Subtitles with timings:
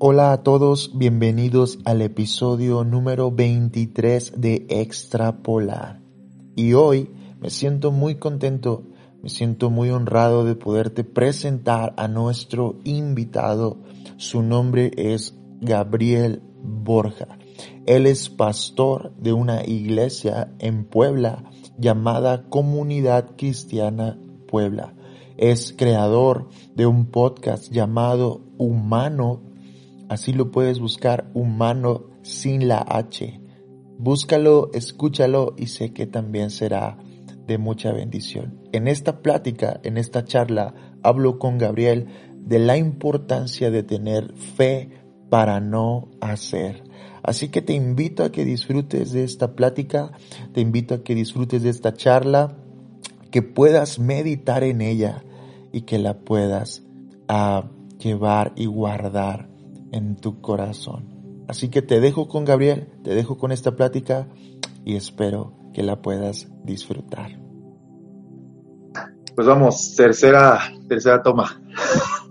[0.00, 6.00] Hola a todos, bienvenidos al episodio número 23 de Extrapolar.
[6.54, 8.84] Y hoy me siento muy contento,
[9.24, 13.78] me siento muy honrado de poderte presentar a nuestro invitado.
[14.18, 17.36] Su nombre es Gabriel Borja.
[17.84, 21.42] Él es pastor de una iglesia en Puebla
[21.76, 24.94] llamada Comunidad Cristiana Puebla.
[25.36, 29.47] Es creador de un podcast llamado Humano
[30.08, 33.40] Así lo puedes buscar humano sin la H.
[33.98, 36.98] Búscalo, escúchalo y sé que también será
[37.46, 38.60] de mucha bendición.
[38.72, 44.90] En esta plática, en esta charla, hablo con Gabriel de la importancia de tener fe
[45.28, 46.84] para no hacer.
[47.22, 50.12] Así que te invito a que disfrutes de esta plática,
[50.52, 52.56] te invito a que disfrutes de esta charla,
[53.30, 55.24] que puedas meditar en ella
[55.72, 56.82] y que la puedas
[57.28, 57.68] ah,
[57.98, 59.47] llevar y guardar
[59.92, 61.44] en tu corazón.
[61.48, 64.28] Así que te dejo con Gabriel, te dejo con esta plática
[64.84, 67.38] y espero que la puedas disfrutar.
[69.34, 70.58] Pues vamos, tercera,
[70.88, 71.50] tercera toma.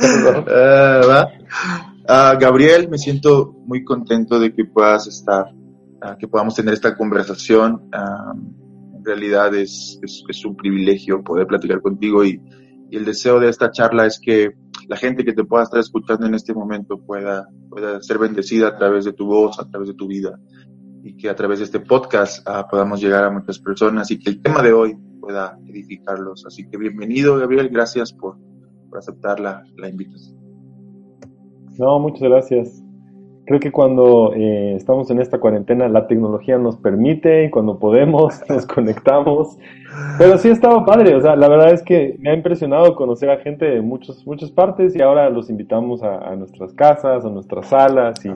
[0.00, 1.26] uh,
[2.38, 7.88] Gabriel, me siento muy contento de que puedas estar, uh, que podamos tener esta conversación.
[7.92, 12.42] en realidad es, es, un privilegio poder platicar contigo y,
[12.90, 14.50] y el deseo de esta charla es que
[14.88, 18.76] la gente que te pueda estar escuchando en este momento pueda, pueda ser bendecida a
[18.76, 20.38] través de tu voz, a través de tu vida,
[21.04, 24.30] y que a través de este podcast ah, podamos llegar a muchas personas y que
[24.30, 26.44] el tema de hoy pueda edificarlos.
[26.46, 28.36] Así que bienvenido, Gabriel, gracias por,
[28.88, 30.36] por aceptar la, la invitación.
[31.78, 32.79] No, muchas gracias
[33.50, 38.40] creo que cuando eh, estamos en esta cuarentena la tecnología nos permite y cuando podemos
[38.48, 39.58] nos conectamos.
[40.18, 43.38] Pero sí estaba padre, o sea, la verdad es que me ha impresionado conocer a
[43.38, 48.24] gente de muchos, muchas partes y ahora los invitamos a, nuestras casas, a nuestras salas
[48.24, 48.28] y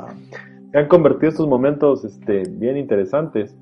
[0.73, 3.57] se han convertido estos momentos este, bien interesantes.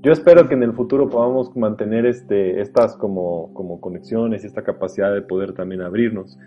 [0.00, 4.62] Yo espero que en el futuro podamos mantener este, estas como, como conexiones y esta
[4.62, 6.38] capacidad de poder también abrirnos.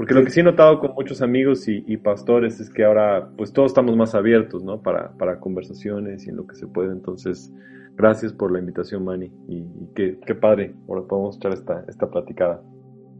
[0.00, 3.52] Porque lo que sí he notado con muchos amigos y, pastores es que ahora pues
[3.52, 4.80] todos estamos más abiertos, ¿no?
[4.80, 6.90] Para, para conversaciones y en lo que se puede.
[6.90, 7.52] Entonces,
[7.96, 9.30] gracias por la invitación, Manny.
[9.46, 9.62] Y,
[9.94, 12.62] qué, qué, padre, ahora podemos echar esta, esta platicada.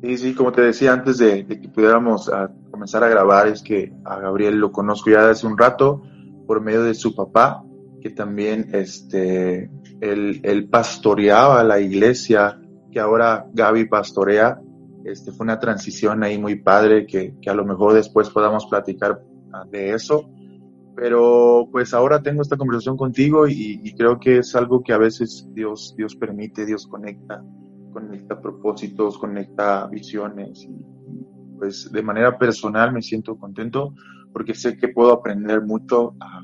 [0.03, 3.93] Sí, sí, como te decía antes de, que pudiéramos a comenzar a grabar, es que
[4.07, 6.03] a Gabriel lo conozco ya hace un rato
[6.47, 7.63] por medio de su papá,
[8.01, 9.71] que también este,
[10.01, 12.59] él, él pastoreaba la iglesia
[12.91, 14.63] que ahora Gaby pastorea
[15.05, 19.23] este, fue una transición ahí muy padre que, que a lo mejor después podamos platicar
[19.53, 20.31] ah, de eso.
[20.95, 25.49] Pero pues ahora tengo esta conversación contigo y, creo que es algo que a veces
[25.55, 27.43] Dios, Dios permite, Dios conecta,
[27.93, 30.77] conecta propósitos, conecta visiones y
[31.57, 33.95] pues de manera personal me siento contento
[34.33, 36.43] porque sé que puedo aprender mucho ah,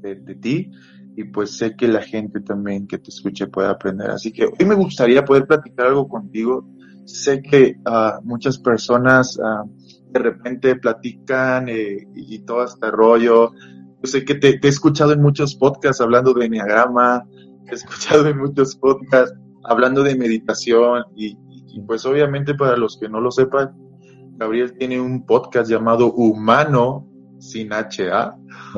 [0.00, 0.70] de, de, ti
[1.16, 4.10] y pues sé que la gente también que te escuche puede aprender.
[4.10, 6.66] Así que hoy me gustaría poder platicar algo contigo
[7.14, 9.68] sé que uh, muchas personas uh,
[10.10, 13.52] de repente platican eh, y todo este rollo.
[14.02, 17.24] Yo sé que te, he escuchado en muchos podcasts hablando de enneagrama,
[17.70, 21.36] he escuchado en muchos podcasts hablando de meditación y,
[21.68, 23.72] y, pues obviamente para los que no lo sepan,
[24.36, 27.06] Gabriel tiene un podcast llamado Humano
[27.38, 28.36] sin HA.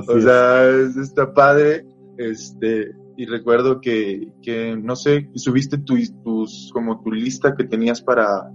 [0.08, 1.86] o sea, está padre.
[2.18, 5.94] Este, y recuerdo que, que no sé, subiste tu,
[6.24, 8.50] tus, como tu lista que tenías para,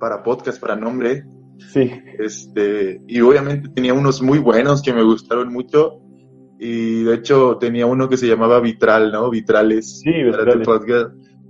[0.00, 1.24] para podcast, para nombre.
[1.72, 1.88] Sí.
[2.18, 6.00] Este, y obviamente tenía unos muy buenos que me gustaron mucho.
[6.58, 9.30] Y de hecho tenía uno que se llamaba Vitral, ¿no?
[9.30, 10.00] Vitrales.
[10.00, 10.66] Sí, Vitrales.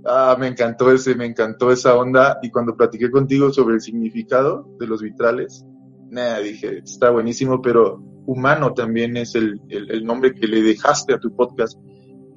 [0.05, 2.37] Ah, me encantó ese, me encantó esa onda.
[2.43, 5.65] Y cuando platiqué contigo sobre el significado de los vitrales,
[6.11, 11.15] nada, dije, está buenísimo, pero humano también es el, el, el nombre que le dejaste
[11.15, 11.75] a tu podcast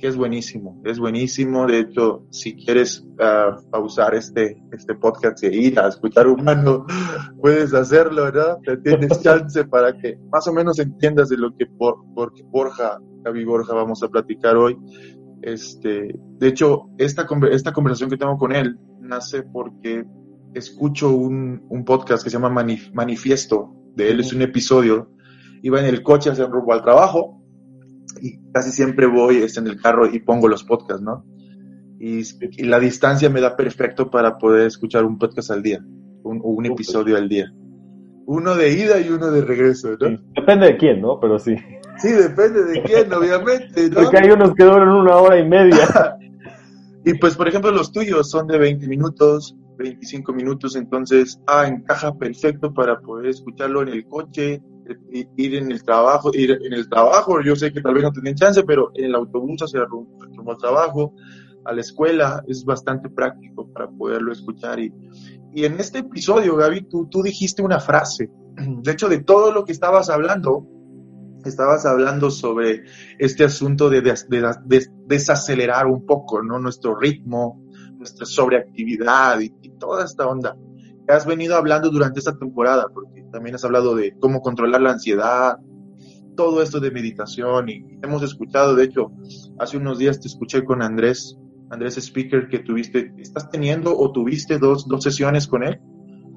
[0.02, 1.64] que es buenísimo, es buenísimo.
[1.64, 6.86] De hecho, si quieres uh, pausar este, este podcast e ir a escuchar humano,
[7.40, 8.58] puedes hacerlo, ¿verdad?
[8.64, 12.98] Te tienes chance para que más o menos entiendas de lo que por, por Borja,
[13.22, 14.76] Gaby Borja, vamos a platicar hoy.
[15.40, 20.04] Este, de hecho, esta, esta conversación que tengo con él nace porque
[20.52, 25.12] escucho un, un podcast que se llama Manifiesto, de él es un episodio,
[25.62, 27.41] iba en el coche hacia rumbo al trabajo
[28.22, 31.24] y casi siempre voy este, en el carro y pongo los podcasts, ¿no?
[31.98, 32.22] Y,
[32.64, 35.84] la distancia me da perfecto para poder escuchar un podcast al día,
[36.22, 37.52] un, un episodio al día.
[38.26, 40.18] Uno de ida y uno de regreso, ¿no?
[40.36, 41.18] Depende de quién, ¿no?
[41.18, 41.56] Pero sí.
[41.98, 43.90] Sí, depende de quién, obviamente.
[43.90, 44.02] ¿no?
[44.02, 46.16] Porque hay unos que duran una hora y media.
[47.04, 52.16] y pues, por ejemplo, los tuyos son de 20 minutos, 25 minutos, entonces, ah, encaja
[52.16, 54.62] perfecto para poder escucharlo en el coche,
[55.36, 58.34] ir en el trabajo, ir en el trabajo, yo sé que tal vez no tienen
[58.34, 61.14] chance, pero en el autobús hacia rumbo al trabajo,
[61.64, 64.80] a la escuela, es bastante práctico para poderlo escuchar.
[64.80, 64.92] Y,
[65.54, 68.30] y en este episodio, Gaby, tú, tú dijiste una frase.
[68.56, 70.66] De hecho, de todo lo que estabas hablando,
[71.44, 72.84] estabas hablando sobre
[73.18, 76.58] este asunto de, de, desacelerar un poco, ¿no?
[76.58, 77.64] Nuestro ritmo,
[77.96, 80.56] nuestra sobreactividad y, y toda esta onda
[81.12, 84.92] que has venido hablando durante esta temporada, porque también has hablado de cómo controlar la
[84.92, 85.58] ansiedad,
[86.34, 89.12] todo esto de meditación y hemos escuchado, de hecho,
[89.58, 91.38] hace unos días te escuché con Andrés,
[91.68, 95.80] Andrés Speaker, que tuviste, estás teniendo o tuviste dos, dos sesiones con él.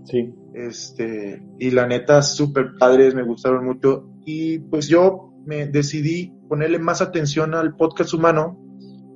[0.04, 0.34] Sí.
[0.54, 4.10] Este, y la neta, súper padres, me gustaron mucho.
[4.26, 8.60] Y pues yo me decidí ponerle más atención al podcast humano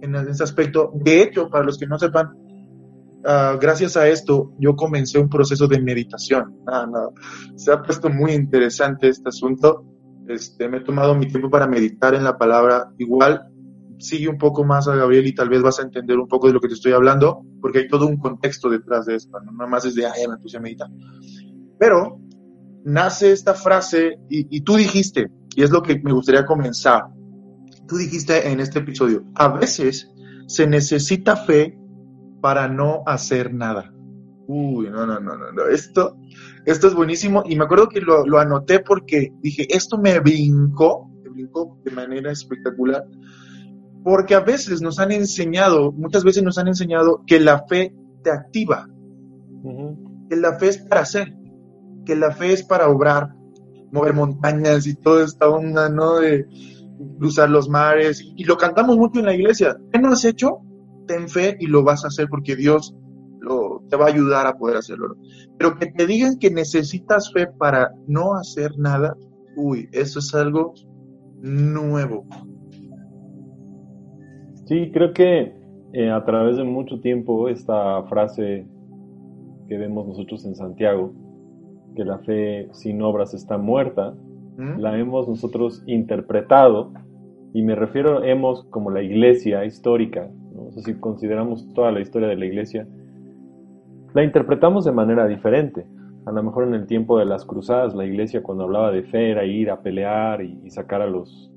[0.02, 0.94] en ese aspecto.
[0.96, 2.30] De hecho, para los que no sepan,
[3.26, 6.58] uh, gracias a esto yo comencé un proceso de meditación.
[6.68, 7.14] Ah, no.
[7.56, 9.86] Se ha puesto muy interesante este asunto.
[10.28, 12.92] Este, me he tomado mi tiempo para meditar en la palabra.
[12.98, 13.48] Igual
[13.98, 16.54] sigue un poco más a Gabriel y tal vez vas a entender un poco de
[16.54, 19.84] lo que te estoy hablando, porque hay todo un contexto detrás de esto, no más
[19.84, 20.88] es de, ay, me puse a meditar.
[21.78, 22.22] Pero
[22.86, 27.08] nace esta frase y tú dijiste, y es lo que me gustaría comenzar,
[27.90, 30.10] tú dijiste en este episodio, a veces
[30.48, 31.79] se necesita fe
[32.42, 33.94] para no hacer nada.
[34.48, 36.18] Uy, no, no, no, no, Esto,
[36.66, 41.08] esto es buenísimo y me acuerdo que lo, lo anoté porque dije, esto me brincó,
[41.24, 43.06] me brincó de manera espectacular,
[44.04, 47.94] porque a veces nos han enseñado, muchas veces nos han enseñado que la fe
[48.24, 48.88] te activa,
[50.30, 51.36] que la fe es para hacer,
[52.06, 53.36] que la fe es para obrar,
[53.92, 56.20] mover montañas y toda esta onda, ¿no?
[56.20, 56.48] De
[57.18, 58.24] cruzar los mares.
[58.36, 59.78] Y lo cantamos mucho en la iglesia.
[59.92, 60.62] ¿Qué no has hecho?
[61.10, 62.96] Ten fe y lo vas a hacer porque Dios
[63.42, 65.16] lo, te va a ayudar a poder hacerlo.
[65.58, 69.18] Pero que te digan que necesitas fe para no hacer nada,
[69.58, 70.74] uy, eso es algo
[71.42, 72.26] nuevo.
[74.66, 75.56] Sí, creo que
[75.94, 78.68] eh, a través de mucho tiempo esta frase
[79.68, 81.14] que vemos nosotros en Santiago,
[81.96, 84.14] que la fe sin obras está muerta,
[84.58, 84.80] ¿Mm?
[84.80, 86.94] la hemos nosotros interpretado,
[87.52, 90.30] y me refiero hemos como la iglesia histórica,
[90.72, 92.88] si consideramos toda la historia de la iglesia,
[94.14, 95.86] la interpretamos de manera diferente.
[96.26, 99.32] A lo mejor en el tiempo de las cruzadas, la iglesia cuando hablaba de fe
[99.32, 101.52] era ir a pelear y, sacar a los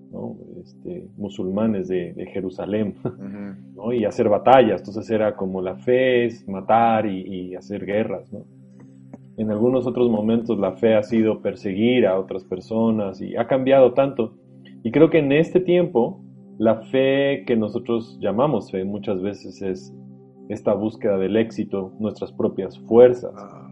[0.61, 2.95] este, musulmanes de, Jerusalén
[3.93, 4.81] y hacer batallas.
[4.81, 8.31] Entonces era como la fe es matar y, hacer guerras.
[9.37, 13.93] En algunos otros momentos la fe ha sido perseguir a otras personas y ha cambiado
[13.95, 14.35] tanto.
[14.83, 16.23] Y creo que en este tiempo
[16.59, 19.95] la fe que nosotros llamamos fe muchas veces es
[20.49, 23.33] esta búsqueda del éxito, nuestras propias fuerzas.
[23.37, 23.69] Ah,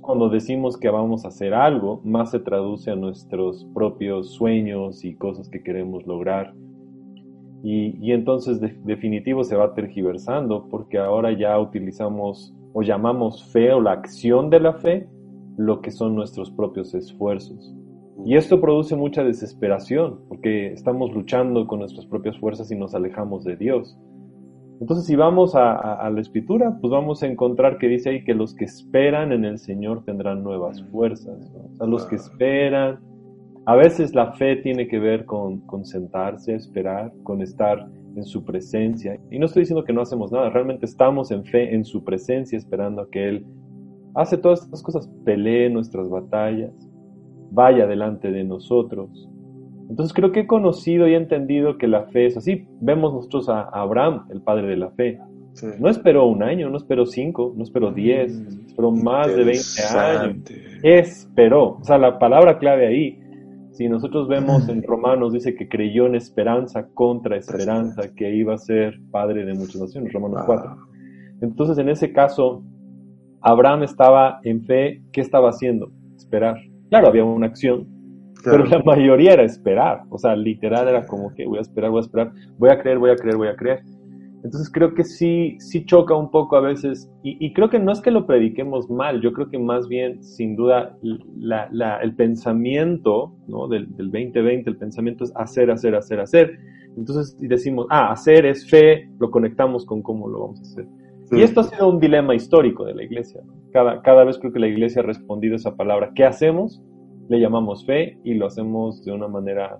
[0.00, 5.14] Cuando decimos que vamos a hacer algo, más se traduce a nuestros propios sueños y
[5.14, 6.54] cosas que queremos lograr.
[7.62, 13.92] Y, entonces definitivo se va tergiversando porque ahora ya utilizamos o llamamos fe o la
[13.92, 15.08] acción de la fe
[15.58, 17.74] lo que son nuestros propios esfuerzos.
[18.24, 23.44] Y esto produce mucha desesperación, porque estamos luchando con nuestras propias fuerzas y nos alejamos
[23.44, 23.98] de Dios.
[24.80, 28.54] Entonces, si vamos a, la escritura, pues vamos a encontrar que dice ahí que los
[28.54, 31.52] que esperan en el Señor tendrán nuevas fuerzas.
[31.72, 32.98] O sea, los que esperan.
[33.66, 37.86] A veces la fe tiene que ver con, con sentarse, esperar, con estar
[38.16, 39.20] en su presencia.
[39.30, 42.56] Y no estoy diciendo que no hacemos nada, realmente estamos en fe, en su presencia,
[42.56, 43.46] esperando a que Él
[44.14, 46.72] hace todas estas cosas, pelee nuestras batallas,
[47.50, 49.28] vaya delante de nosotros.
[49.88, 52.66] Entonces creo que he conocido y he entendido que la fe es así.
[52.80, 55.18] Vemos nosotros a Abraham, el padre de la fe.
[55.80, 59.82] No esperó un año, no esperó cinco, no esperó diez, mm, esperó más de veinte
[59.98, 60.36] años.
[60.82, 61.78] Esperó.
[61.80, 63.18] O sea, la palabra clave ahí,
[63.72, 68.58] si nosotros vemos en Romanos, dice que creyó en esperanza contra esperanza, que iba a
[68.58, 70.76] ser padre de muchas naciones, Romanos 4.
[71.40, 72.62] Entonces, en ese caso,
[73.40, 75.90] Abraham estaba en fe, ¿qué estaba haciendo?
[76.16, 76.56] Esperar.
[76.90, 77.86] Claro, había una acción,
[78.44, 80.02] pero la mayoría era esperar.
[80.10, 82.98] O sea, literal era como que voy a esperar, voy a esperar, voy a creer,
[82.98, 83.82] voy a creer, voy a creer.
[84.42, 88.00] Entonces creo que sí, sí choca un poco a veces, y, creo que no es
[88.00, 93.68] que lo prediquemos mal, yo creo que más bien, sin duda, el pensamiento ¿no?
[93.68, 96.58] del, 2020, el pensamiento es hacer, hacer, hacer, hacer.
[96.96, 100.86] Entonces decimos, ah, hacer es fe, lo conectamos con cómo lo vamos a hacer.
[101.32, 103.40] Y esto ha sido un dilema histórico de la iglesia.
[103.72, 106.12] Cada, cada vez creo que la iglesia ha respondido esa palabra.
[106.14, 106.82] ¿Qué hacemos?
[107.28, 109.78] Le llamamos fe y lo hacemos de una manera,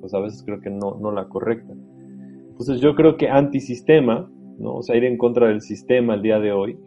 [0.00, 1.74] pues a veces creo que no, no la correcta.
[2.50, 4.76] Entonces yo creo que antisistema, ¿no?
[4.76, 6.78] o sea, ir en contra del sistema el día de hoy,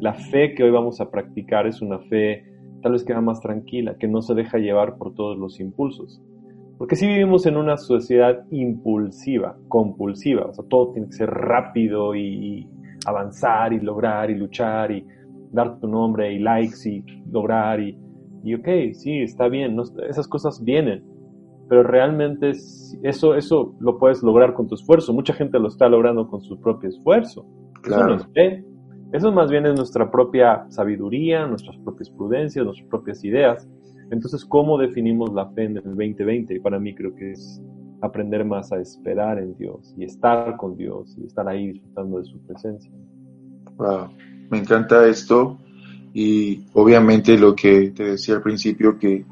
[0.00, 2.44] la fe que hoy vamos a practicar es una fe
[2.82, 6.20] tal vez que más tranquila, que no se deja llevar por todos los impulsos.
[6.76, 12.14] Porque si vivimos en una sociedad impulsiva, compulsiva, o sea, todo tiene que ser rápido
[12.14, 12.68] y
[13.06, 15.06] avanzar y lograr y luchar y
[15.52, 17.98] dar tu nombre y likes y lograr y,
[18.42, 19.76] y ok, sí, está bien,
[20.08, 21.04] esas cosas vienen,
[21.68, 22.52] pero realmente
[23.02, 25.12] eso, eso lo puedes lograr con tu esfuerzo.
[25.12, 27.46] Mucha gente lo está logrando con su propio esfuerzo.
[27.86, 28.64] Eso no es fe.
[29.12, 33.68] Eso más bien es nuestra propia sabiduría, nuestras propias prudencias, nuestras propias ideas.
[34.10, 36.54] Entonces, ¿cómo definimos la fe en el 2020?
[36.54, 37.62] Y para mí creo que es
[38.04, 42.24] aprender más a esperar en Dios y estar con Dios y estar ahí disfrutando de
[42.24, 42.92] su presencia.
[43.76, 44.08] Wow,
[44.50, 45.58] me encanta esto
[46.12, 49.24] y obviamente lo que te decía al principio que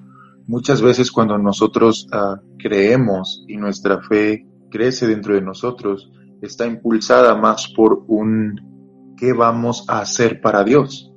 [0.46, 6.10] Muchas veces cuando nosotros ah, creemos y nuestra fe crece dentro de nosotros,
[6.40, 11.12] está impulsada más por un qué vamos a hacer para Dios.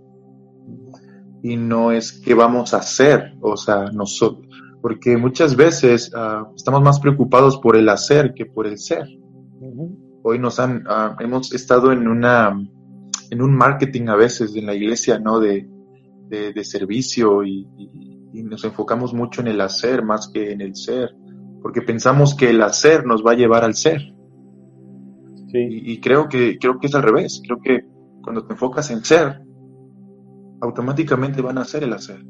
[1.41, 4.44] Y no es qué vamos a hacer, o sea, nosotros,
[4.85, 9.07] porque muchas veces ah, estamos más preocupados por el hacer que por el ser.
[10.21, 12.55] Hoy nos han, ah, hemos estado en una,
[13.31, 15.39] en un marketing a veces en la iglesia, ¿no?
[15.39, 15.67] De,
[16.29, 17.67] de, servicio y
[18.35, 21.15] y nos enfocamos mucho en el hacer más que en el ser,
[21.61, 24.01] porque pensamos que el hacer nos va a llevar al ser.
[25.51, 25.67] Sí.
[25.69, 27.41] Y, creo que creo que es al revés.
[27.45, 27.85] Creo que
[28.21, 29.41] cuando te enfocas en ser,
[30.59, 32.25] automáticamente van a hacer el hacer.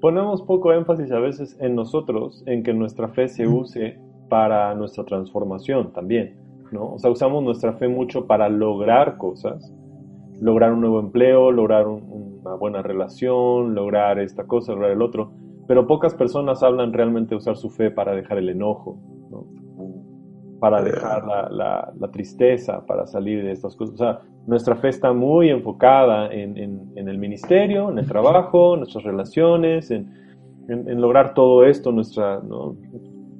[0.00, 3.98] Ponemos poco énfasis a veces en nosotros, en que nuestra fe se use
[4.30, 6.38] para nuestra transformación también,
[6.72, 6.94] ¿no?
[6.94, 9.74] O sea, usamos nuestra fe mucho para lograr cosas,
[10.40, 15.32] lograr un nuevo empleo, lograr una buena relación, lograr esta cosa, lograr el otro.
[15.68, 18.98] Pero pocas personas hablan realmente de usar su fe para dejar el enojo,
[20.60, 23.94] para dejar la, tristeza, para salir de estas cosas.
[23.94, 26.56] O sea, nuestra fe está muy enfocada en,
[26.94, 30.06] el ministerio, en el trabajo, en nuestras relaciones, en,
[31.00, 32.40] lograr todo esto, nuestra,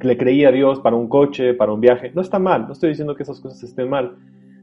[0.01, 2.11] le creía a Dios para un coche, para un viaje.
[2.15, 4.17] No está mal, no estoy diciendo que esas cosas estén mal,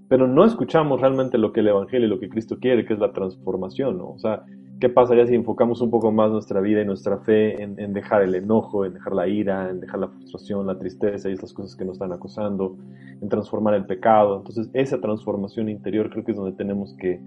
[0.09, 2.99] pero no escuchamos realmente lo que el Evangelio y lo que Cristo quiere, que es
[2.99, 4.09] la transformación, ¿no?
[4.11, 4.45] O sea,
[4.79, 8.35] ¿qué pasaría si enfocamos un poco más nuestra vida y nuestra fe en, dejar el
[8.35, 11.83] enojo, en dejar la ira, en dejar la frustración, la tristeza y estas cosas que
[11.83, 12.77] nos están acosando,
[13.21, 14.37] en transformar el pecado?
[14.37, 17.19] Entonces, esa transformación interior creo que es donde tenemos que,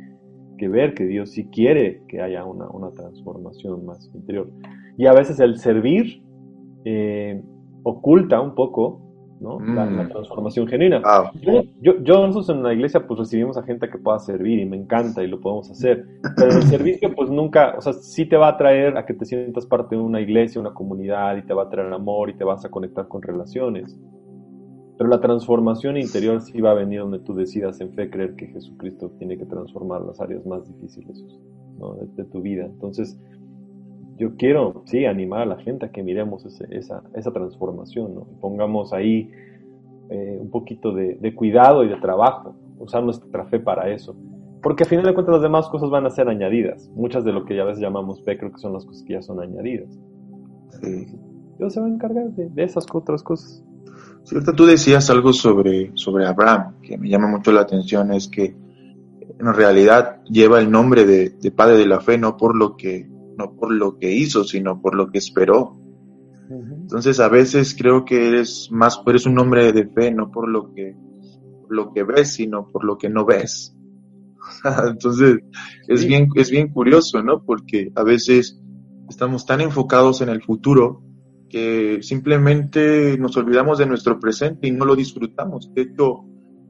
[0.68, 4.50] ver que Dios sí quiere que haya una, transformación más interior.
[4.96, 6.22] Y a veces el servir
[6.84, 7.42] eh,
[7.82, 9.09] oculta un poco
[9.40, 9.58] ¿no?
[9.58, 10.08] La, mm.
[10.10, 11.02] transformación genuina.
[11.80, 14.76] Yo, yo, nosotros en la iglesia pues recibimos a gente que pueda servir y me
[14.76, 16.06] encanta y lo podemos hacer,
[16.36, 19.24] pero el servicio pues nunca, o sea, sí te va a traer a que te
[19.24, 22.44] sientas parte de una iglesia, una comunidad y te va a traer amor y te
[22.44, 23.98] vas a conectar con relaciones.
[24.98, 28.48] Pero la transformación interior sí va a venir donde tú decidas en fe creer que
[28.48, 31.24] Jesucristo tiene que transformar las áreas más difíciles
[32.16, 32.66] de, tu vida.
[32.66, 33.18] Entonces,
[34.20, 38.26] yo quiero, sí, animar a la gente a que miremos esa, esa, transformación, ¿no?
[38.38, 39.30] pongamos ahí
[40.10, 44.14] eh, un poquito de, cuidado y de trabajo, usar nuestra fe para eso.
[44.62, 46.90] Porque al final de cuentas las demás cosas van a ser añadidas.
[46.94, 49.14] Muchas de lo que ya a veces llamamos fe creo que son las cosas que
[49.14, 49.98] ya son añadidas.
[51.56, 53.64] Dios se va a encargar de, esas otras cosas.
[54.24, 58.54] Cierto, tú decías algo sobre, sobre Abraham, que me llama mucho la atención, es que
[59.38, 63.08] en realidad lleva el nombre de, de padre de la fe, no por lo que
[63.40, 65.78] no por lo que hizo, sino por lo que esperó.
[66.50, 70.74] Entonces a veces creo que eres más, eres un hombre de fe, no por lo
[70.74, 70.96] que,
[71.68, 73.76] lo que ves, sino por lo que no ves.
[74.88, 75.38] Entonces
[75.86, 77.44] es bien, es bien curioso, ¿no?
[77.44, 78.60] Porque a veces
[79.08, 81.02] estamos tan enfocados en el futuro
[81.48, 85.72] que simplemente nos olvidamos de nuestro presente y no lo disfrutamos.
[85.74, 86.24] De hecho,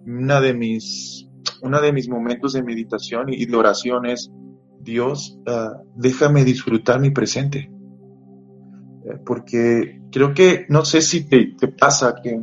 [0.06, 1.26] una de mis,
[1.62, 4.30] una de mis momentos de meditación y de oración es
[4.82, 7.70] Dios, ah, déjame disfrutar mi presente.
[9.04, 12.42] Eh, porque creo que, no sé si te, pasa que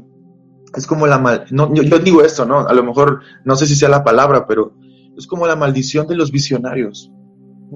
[0.75, 2.59] es como la mal, no, yo, digo esto, ¿no?
[2.59, 4.73] A lo mejor, no sé si sea la palabra, pero
[5.17, 7.11] es como la maldición de los visionarios.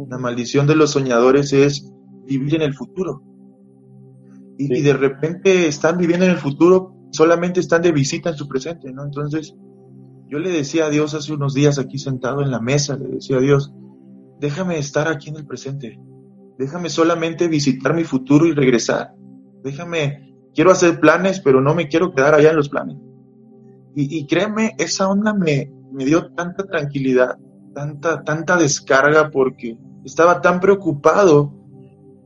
[0.10, 1.92] La maldición de los soñadores es
[2.26, 3.24] vivir en el futuro.
[4.58, 8.48] Y, y, de repente están viviendo en el futuro, solamente están de visita en su
[8.48, 9.04] presente, ¿no?
[9.04, 9.56] Entonces,
[10.30, 13.38] Yo le decía a Dios hace unos días aquí sentado en la mesa, le decía
[13.38, 13.74] a Dios,
[14.42, 16.00] déjame estar aquí en el presente,
[16.58, 19.14] déjame solamente visitar mi futuro y regresar,
[19.64, 22.98] déjame, quiero hacer planes, pero no me quiero quedar allá en los planes.
[23.94, 27.38] Y, créeme, esa onda me, me dio tanta tranquilidad,
[27.76, 31.54] tanta, tanta descarga porque estaba tan preocupado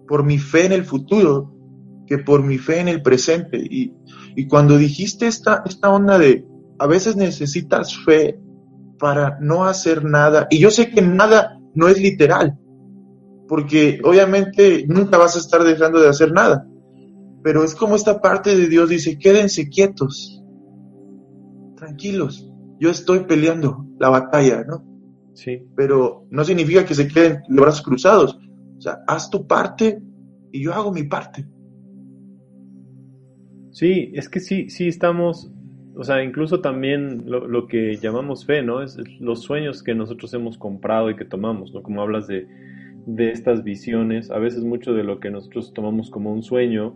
[0.08, 1.52] por mi fe en el futuro
[2.06, 3.58] que por mi fe en el presente.
[3.58, 3.96] Y,
[4.36, 6.46] y cuando dijiste esta, esta onda de
[6.78, 8.40] a veces necesitas fe
[9.00, 12.58] para no hacer nada, y yo sé que nada no es literal,
[13.48, 16.68] porque obviamente nunca vas a estar dejando de hacer nada,
[17.44, 20.44] pero es como esta parte de Dios dice, quédense quietos,
[21.76, 24.84] tranquilos, yo estoy peleando la batalla, ¿no?
[25.34, 25.62] Sí.
[25.76, 28.40] Pero no significa que se queden los brazos cruzados,
[28.78, 30.02] o sea, haz tu parte
[30.52, 31.48] y yo hago mi parte.
[33.72, 35.52] Sí, es que sí, sí estamos,
[35.96, 38.82] o sea, incluso también lo, que llamamos fe, ¿no?
[38.82, 41.82] Es, los sueños que nosotros hemos comprado y que tomamos, ¿no?
[41.82, 42.48] Como hablas de,
[43.06, 46.94] de estas visiones, a veces mucho de lo que nosotros tomamos como un sueño,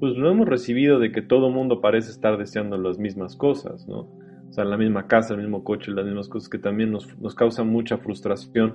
[0.00, 4.08] pues lo hemos recibido de que todo mundo parece estar deseando las mismas cosas, ¿no?
[4.48, 7.34] O sea, la misma casa, el mismo coche, las mismas cosas que también nos, nos
[7.34, 8.74] causan mucha frustración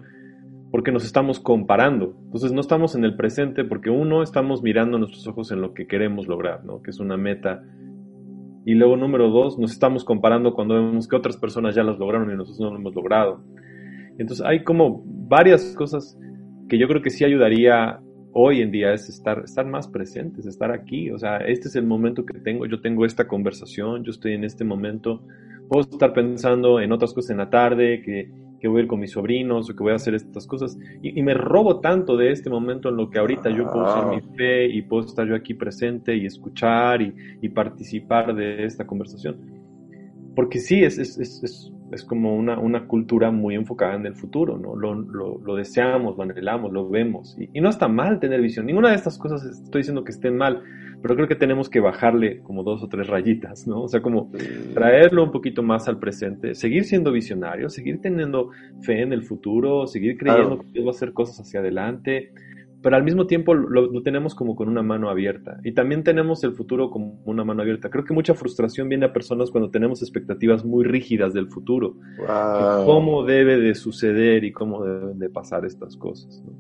[0.71, 2.15] porque nos estamos comparando.
[2.25, 5.87] Entonces no estamos en el presente porque uno, estamos mirando nuestros ojos en lo que
[5.87, 6.81] queremos lograr, ¿no?
[6.81, 7.63] que es una meta.
[8.67, 12.29] Y luego número dos, nos estamos comparando cuando vemos que otras personas ya las lograron
[12.29, 13.39] y nosotros no lo hemos logrado.
[14.17, 16.19] Entonces hay como varias cosas
[16.67, 18.01] que yo creo que sí ayudaría
[18.33, 21.09] hoy en día es estar, estar más presentes, estar aquí.
[21.11, 24.43] O sea, este es el momento que tengo, yo tengo esta conversación, yo estoy en
[24.43, 25.21] este momento,
[25.69, 28.99] puedo estar pensando en otras cosas en la tarde, que que voy a ir con
[28.99, 30.77] mis sobrinos o que voy a hacer estas cosas.
[31.01, 34.21] Y, me robo tanto de este momento en lo que ahorita yo puedo ser mi
[34.35, 39.56] fe y puedo estar yo aquí presente y escuchar y, participar de esta conversación.
[40.37, 44.55] Porque sí, es, es, es, es como una, una, cultura muy enfocada en el futuro,
[44.55, 44.75] ¿no?
[44.75, 47.35] Lo, lo, lo deseamos, lo anhelamos, lo vemos.
[47.39, 48.67] Y, y, no está mal tener visión.
[48.67, 50.61] Ninguna de estas cosas estoy diciendo que estén mal,
[51.01, 53.81] pero creo que tenemos que bajarle como dos o tres rayitas, ¿no?
[53.81, 54.29] O sea, como
[54.75, 59.87] traerlo un poquito más al presente, seguir siendo visionario, seguir teniendo fe en el futuro,
[59.87, 62.31] seguir creyendo que Dios va a hacer cosas hacia adelante,
[62.81, 65.59] pero al mismo tiempo lo, tenemos como con una mano abierta.
[65.63, 67.89] Y también tenemos el futuro como una mano abierta.
[67.89, 71.95] Creo que mucha frustración viene a personas cuando tenemos expectativas muy rígidas del futuro.
[72.85, 76.43] cómo debe de suceder y cómo deben de pasar estas cosas.
[76.45, 76.53] ¿no?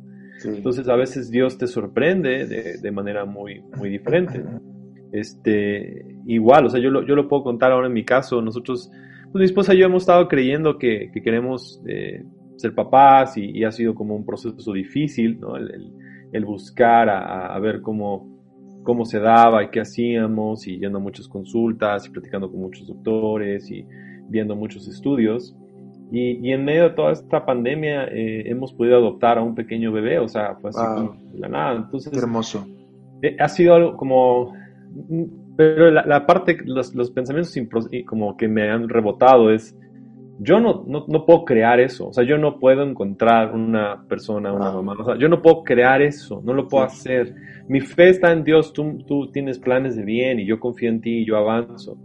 [0.43, 4.43] Entonces a veces Dios te sorprende de, manera muy, muy diferente.
[5.11, 8.41] Este, igual, o sea, yo lo, yo lo puedo contar ahora en mi caso.
[8.41, 8.89] Nosotros,
[9.31, 12.23] pues mi esposa y yo hemos estado creyendo que, queremos eh,
[12.55, 15.57] ser papás y, ha sido como un proceso difícil, ¿no?
[15.57, 15.91] El,
[16.45, 18.27] buscar a, ver cómo,
[18.83, 22.87] cómo se daba y qué hacíamos y yendo a muchas consultas y platicando con muchos
[22.87, 23.85] doctores y
[24.29, 25.55] viendo muchos estudios.
[26.11, 30.19] Y, en medio de toda esta pandemia eh, hemos podido adoptar a un pequeño bebé,
[30.19, 31.75] o sea, fue así como la nada.
[31.77, 32.65] Entonces, Qué hermoso.
[33.21, 34.53] Eh, ha sido algo como...
[35.57, 37.55] Pero la, parte, los, los, pensamientos
[38.05, 39.75] como que me han rebotado es,
[40.39, 44.53] yo no, no, no, puedo crear eso, o sea, yo no puedo encontrar una persona,
[44.53, 47.33] una mamá, o sea, yo no puedo crear eso, no lo puedo hacer.
[47.67, 51.01] Mi fe está en Dios, tú, tú tienes planes de bien y yo confío en
[51.01, 51.97] ti y yo avanzo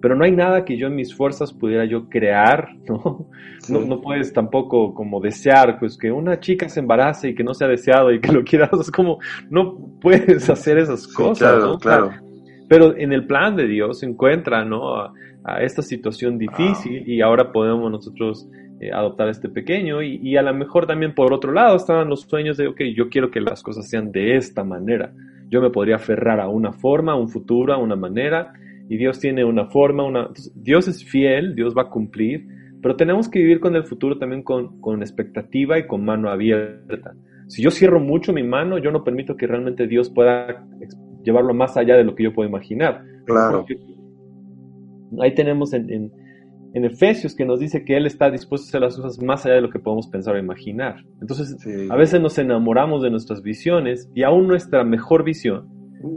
[0.00, 3.26] pero no hay nada que yo en mis fuerzas pudiera yo crear, ¿no?
[3.68, 7.54] No, no, puedes tampoco como desear, pues que una chica se embarace y que no
[7.54, 9.18] sea deseado y que lo quieras, es como,
[9.50, 11.78] no puedes hacer esas cosas, claro, ¿no?
[11.78, 12.10] Claro.
[12.68, 15.12] Pero en el plan de Dios se encuentra, ¿no?
[15.44, 18.48] A, esta situación difícil y ahora podemos nosotros
[18.80, 22.08] eh, adoptar a este pequeño y, y, a lo mejor también por otro lado estaban
[22.08, 25.12] los sueños de, ok, yo quiero que las cosas sean de esta manera.
[25.48, 28.52] Yo me podría aferrar a una forma, a un futuro, a una manera
[28.90, 30.30] y Dios tiene una forma, una...
[30.54, 32.46] Dios es fiel, Dios va a cumplir,
[32.82, 37.14] pero tenemos que vivir con el futuro también con, con expectativa y con mano abierta.
[37.46, 40.66] Si yo cierro mucho mi mano, yo no permito que realmente Dios pueda
[41.22, 43.04] llevarlo más allá de lo que yo puedo imaginar.
[43.26, 43.64] Claro.
[45.20, 46.12] Ahí tenemos en, en,
[46.74, 49.56] en, Efesios que nos dice que Él está dispuesto a hacer las cosas más allá
[49.56, 51.04] de lo que podemos pensar o imaginar.
[51.20, 51.56] Entonces,
[51.90, 55.68] a veces nos enamoramos de nuestras visiones y aún nuestra mejor visión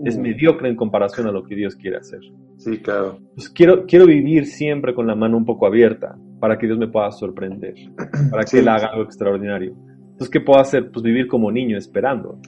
[0.06, 0.22] es uh.
[0.22, 2.20] mediocre en comparación a lo que Dios quiere hacer.
[2.58, 3.20] Sí, claro.
[3.36, 6.88] Pues quiero, quiero vivir siempre con la mano un poco abierta para que Dios me
[6.88, 7.74] pueda sorprender,
[8.32, 9.76] para que Él haga algo extraordinario.
[10.12, 10.92] Entonces, ¿qué puedo hacer?
[10.92, 12.40] Pues vivir como niño esperando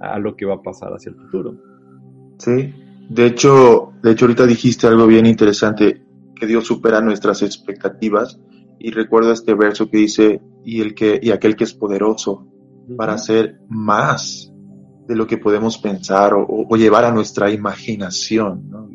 [0.00, 1.54] a lo que va a pasar hacia el futuro.
[2.38, 2.72] Sí,
[3.08, 6.02] de hecho, de hecho ahorita dijiste algo bien interesante,
[6.34, 8.38] que Dios supera nuestras expectativas
[8.78, 12.46] y recuerdo este verso que dice, y, el que, y aquel que es poderoso
[12.96, 14.52] para hacer más
[15.06, 18.68] de lo que podemos pensar o, llevar a nuestra imaginación.
[18.68, 18.88] ¿no?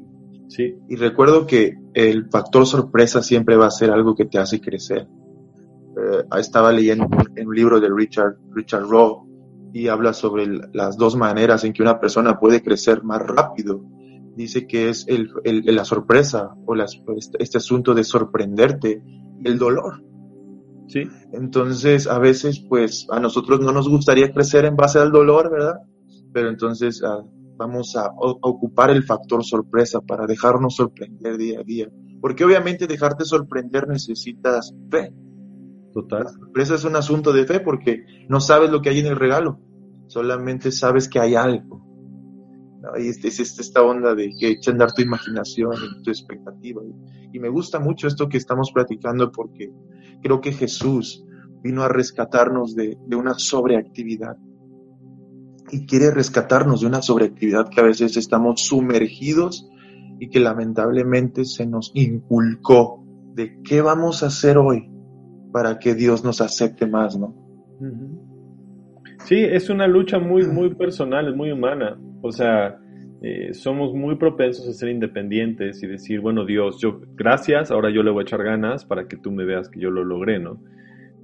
[0.48, 0.76] Sí.
[0.88, 5.08] Y recuerdo que el factor sorpresa siempre va a ser algo que te hace crecer.
[5.98, 9.28] Eh, estaba leyendo un, un libro de Richard, Richard Rowe
[9.74, 13.84] y habla sobre las dos maneras en que una persona puede crecer más rápido.
[14.36, 19.04] Dice que es el, la sorpresa o este, este asunto de sorprenderte
[19.44, 20.04] el dolor.
[20.88, 21.04] Sí.
[21.32, 25.76] Entonces, a veces, pues, a nosotros no nos gustaría crecer en base al dolor, ¿verdad?
[26.34, 27.24] Pero entonces ah,
[27.58, 31.90] vamos a, a, ocupar el factor sorpresa para dejarnos sorprender día a día.
[32.22, 35.14] Porque obviamente dejarte sorprender necesitas fe.
[35.94, 36.28] Total.
[36.28, 39.60] sorpresa es un asunto de fe porque no sabes lo que hay en el regalo,
[40.08, 41.93] solamente sabes que hay algo.
[42.98, 46.82] Y es, es, esta onda de que echa andar tu imaginación y tu expectativa.
[47.32, 49.72] Y me gusta mucho esto que estamos platicando porque
[50.22, 51.26] creo que Jesús
[51.64, 54.38] vino a rescatarnos de, de una sobreactividad.
[55.72, 59.70] Y quiere rescatarnos de una sobreactividad que a veces estamos sumergidos
[60.20, 64.90] y que lamentablemente se nos inculcó de qué vamos a hacer hoy
[65.52, 67.34] para que Dios nos acepte más, ¿no?
[69.26, 71.98] Sí, es una lucha muy, muy personal, es muy humana.
[72.24, 72.80] O sea,
[73.22, 78.02] eh, somos muy propensos a ser independientes y decir, bueno, Dios, yo, gracias, ahora yo
[78.02, 80.58] le voy a echar ganas para que tú me veas que yo lo logré, ¿no?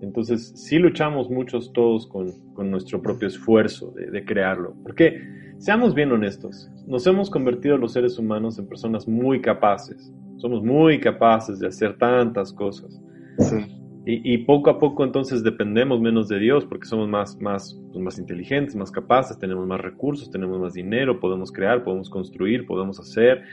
[0.02, 4.76] Entonces, sí luchamos muchos todos con, con nuestro propio esfuerzo de, de, crearlo.
[4.84, 5.22] Porque,
[5.58, 10.14] seamos bien honestos, nos hemos convertido los seres humanos en personas muy capaces.
[10.36, 13.02] Somos muy capaces de hacer tantas cosas.
[13.40, 13.79] Sí.
[14.06, 18.04] Y, y, poco a poco entonces dependemos menos de Dios porque somos más, más, pues
[18.04, 23.00] más inteligentes, más capaces, tenemos más recursos, tenemos más dinero, podemos crear, podemos construir, podemos
[23.00, 23.44] hacer.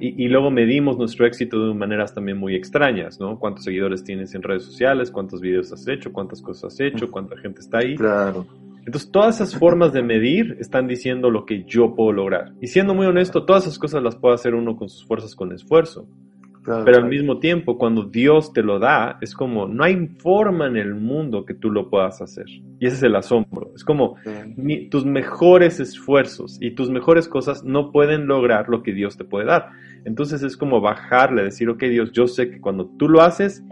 [0.00, 3.38] Y, y, luego medimos nuestro éxito de maneras también muy extrañas, ¿no?
[3.38, 5.10] ¿Cuántos seguidores tienes en redes sociales?
[5.10, 6.12] ¿Cuántos videos has hecho?
[6.12, 7.10] ¿Cuántas cosas has hecho?
[7.10, 7.94] ¿Cuánta gente está ahí?
[7.94, 8.46] Claro.
[8.84, 12.52] Entonces todas esas formas de medir están diciendo lo que yo puedo lograr.
[12.60, 15.52] Y siendo muy honesto, todas esas cosas las puede hacer uno con sus fuerzas, con
[15.52, 16.08] esfuerzo.
[16.62, 20.68] Claro, Pero al mismo tiempo, cuando Dios te lo da, es como, no hay forma
[20.68, 22.46] en el mundo que tú lo puedas hacer.
[22.78, 23.72] Y ese es el asombro.
[23.74, 24.88] Es como, sí.
[24.88, 29.46] tus mejores esfuerzos y tus mejores cosas no pueden lograr lo que Dios te puede
[29.46, 29.70] dar.
[30.04, 33.64] Entonces es como bajarle, decir, ok Dios, yo sé que cuando tú lo haces,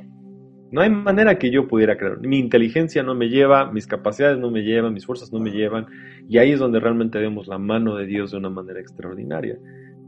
[0.72, 2.20] no hay manera que yo pudiera creer.
[2.20, 5.86] Mi inteligencia no me lleva, mis capacidades no me llevan, mis fuerzas no me llevan.
[6.28, 9.58] Y ahí es donde realmente vemos la mano de Dios de una manera extraordinaria.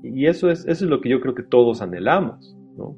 [0.05, 2.57] Y eso es, eso es lo que yo creo que todos anhelamos.
[2.77, 2.97] ¿No?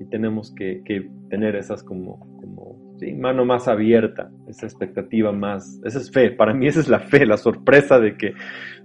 [0.00, 5.80] Y tenemos que, que tener esas como, como sí, mano más abierta, esa expectativa más,
[5.84, 8.34] esa es fe, para mí esa es la fe, la sorpresa de que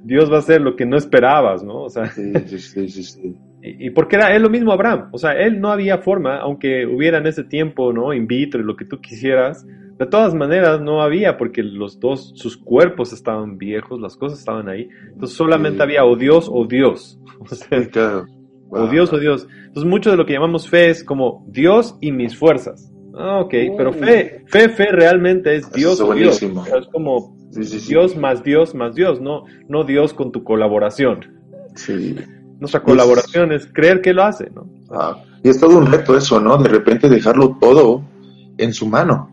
[0.04, 1.84] Dios va a hacer lo que no esperabas, ¿no?
[1.84, 2.60] O sea, sí, sí,
[2.90, 3.36] sí, sí.
[3.60, 6.86] Y, y, porque era él lo mismo Abraham, o sea, él no había forma, aunque
[6.86, 8.13] hubiera en ese tiempo, ¿no?
[8.13, 9.66] In vitro y lo que tú quisieras,
[9.98, 14.70] de todas maneras no había porque los dos, sus cuerpos estaban viejos, las cosas estaban
[14.70, 17.20] ahí, entonces solamente había o Dios o Dios.
[17.40, 18.26] O sea, sí, claro.
[18.70, 18.84] Wow.
[18.84, 19.48] O Dios o Dios.
[19.66, 22.92] Entonces mucho de lo que llamamos fe es como Dios y mis fuerzas.
[23.16, 26.42] Ah, ok, pero fe, fe, fe realmente es Dios o Dios.
[26.42, 31.26] Es como sí, sí, Dios más Dios más Dios, no, no Dios con tu colaboración.
[31.76, 32.16] Sí.
[32.60, 34.68] Nuestra colaboración es creer que lo hace, ¿no?
[34.90, 36.58] Ah, y es todo un reto eso, ¿no?
[36.58, 38.04] De repente dejarlo todo
[38.58, 39.32] en su mano.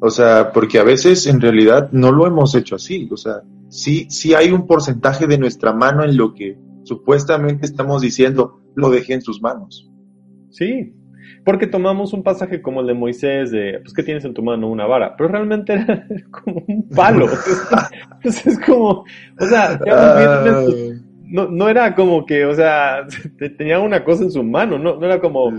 [0.00, 3.08] O sea, porque a veces en realidad no lo hemos hecho así.
[3.12, 8.02] O sea, sí, sí hay un porcentaje de nuestra mano en lo que supuestamente estamos
[8.02, 9.90] diciendo, lo dejé en sus manos.
[10.50, 10.94] Sí,
[11.44, 14.68] porque tomamos un pasaje como el de Moisés de, pues, ¿qué tienes en tu mano?
[14.68, 15.16] Una vara.
[15.16, 17.26] Pero realmente era como un palo.
[18.16, 19.04] Entonces es como,
[19.38, 20.64] o sea, ya
[21.24, 23.06] no, no era como que, o sea,
[23.58, 25.50] tenía una cosa en su mano, no, no era como...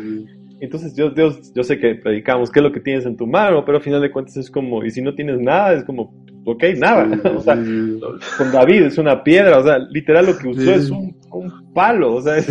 [0.63, 3.65] Entonces Dios, Dios, yo sé que predicamos qué es lo que tienes en tu mano,
[3.65, 6.13] pero al final de cuentas es como, y si no tienes nada, es como,
[6.45, 7.05] ok, nada.
[7.35, 11.17] O sea, con David es una piedra, o sea, literal lo que usó es un,
[11.31, 12.37] un, palo, o sea.
[12.37, 12.47] Es...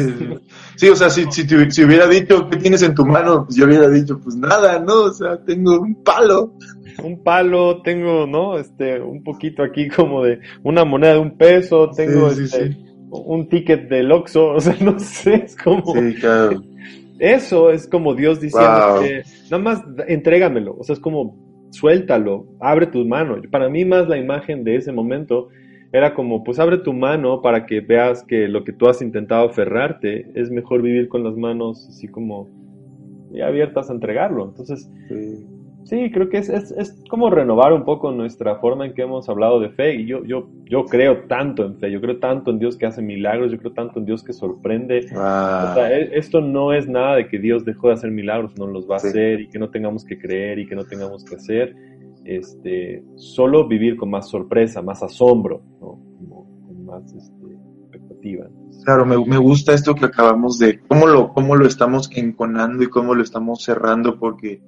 [0.76, 3.56] Sí, o sea, si, si, te, si, hubiera dicho qué tienes en tu mano, pues
[3.56, 5.04] yo hubiera dicho, pues nada, ¿no?
[5.04, 6.54] O sea, tengo un palo.
[7.02, 8.58] Un palo, tengo, ¿no?
[8.58, 12.84] Este, un poquito aquí como de una moneda de un peso, tengo sí, este, sí,
[13.08, 15.94] un ticket del Oxxo, o sea, no sé, es como...
[15.94, 16.62] Sí, claro.
[17.22, 19.00] Eso es como Dios diciendo wow.
[19.00, 21.38] que nada más entrégamelo, o sea, es como
[21.70, 23.46] suéltalo, abre tus manos.
[23.48, 25.48] Para mí más la imagen de ese momento
[25.92, 29.46] era como, pues abre tu mano para que veas que lo que tú has intentado
[29.48, 32.48] aferrarte es mejor vivir con las manos así como
[33.30, 34.46] ya abiertas a entregarlo.
[34.46, 35.46] Entonces, sí,
[35.84, 39.28] sí creo que es, es, es, como renovar un poco nuestra forma en que hemos
[39.28, 39.94] hablado de fe.
[39.96, 43.02] Y yo, yo, yo creo tanto en fe, yo creo tanto en Dios que hace
[43.02, 45.06] milagros, yo creo tanto en Dios que sorprende.
[45.12, 45.20] Wow.
[45.20, 48.66] O sea, e, esto no es nada de que Dios dejó de hacer milagros, no
[48.66, 51.36] los va a hacer y que no tengamos que creer y que no tengamos que
[51.36, 51.74] hacer.
[52.24, 55.98] Este, solo vivir con más sorpresa, más asombro, ¿no?
[56.16, 57.41] Como, con más este,
[58.22, 58.46] positiva.
[58.84, 62.90] Claro, me, me, gusta esto que acabamos de, cómo lo, cómo lo estamos enconando y
[62.90, 64.60] cómo lo estamos cerrando, porque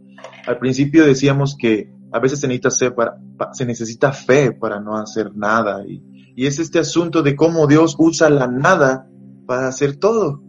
[0.46, 3.18] al principio decíamos que a veces se necesita, para,
[3.52, 5.84] se necesita fe para no hacer nada.
[5.86, 6.02] Y,
[6.36, 9.08] y, es este asunto de cómo Dios usa la nada
[9.46, 10.42] para hacer todo.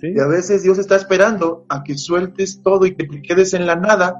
[0.00, 0.12] ¿Sí?
[0.14, 3.66] Y a veces Dios está esperando a que sueltes todo y que te quedes en
[3.66, 4.16] la nada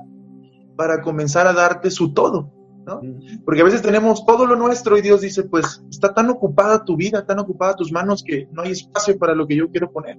[0.77, 2.53] para comenzar a darte su todo.
[2.87, 3.01] ¿No?
[3.45, 6.97] Porque a veces tenemos todo lo nuestro y Dios dice, pues está tan ocupada tu
[6.97, 10.19] vida, tan ocupada tus manos que no hay espacio para lo que yo quiero poner.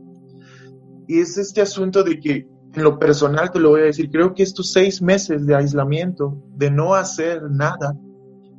[1.08, 4.34] Y es este asunto de que en lo personal te lo voy a decir, creo
[4.34, 7.96] que estos seis meses de aislamiento, de no hacer nada,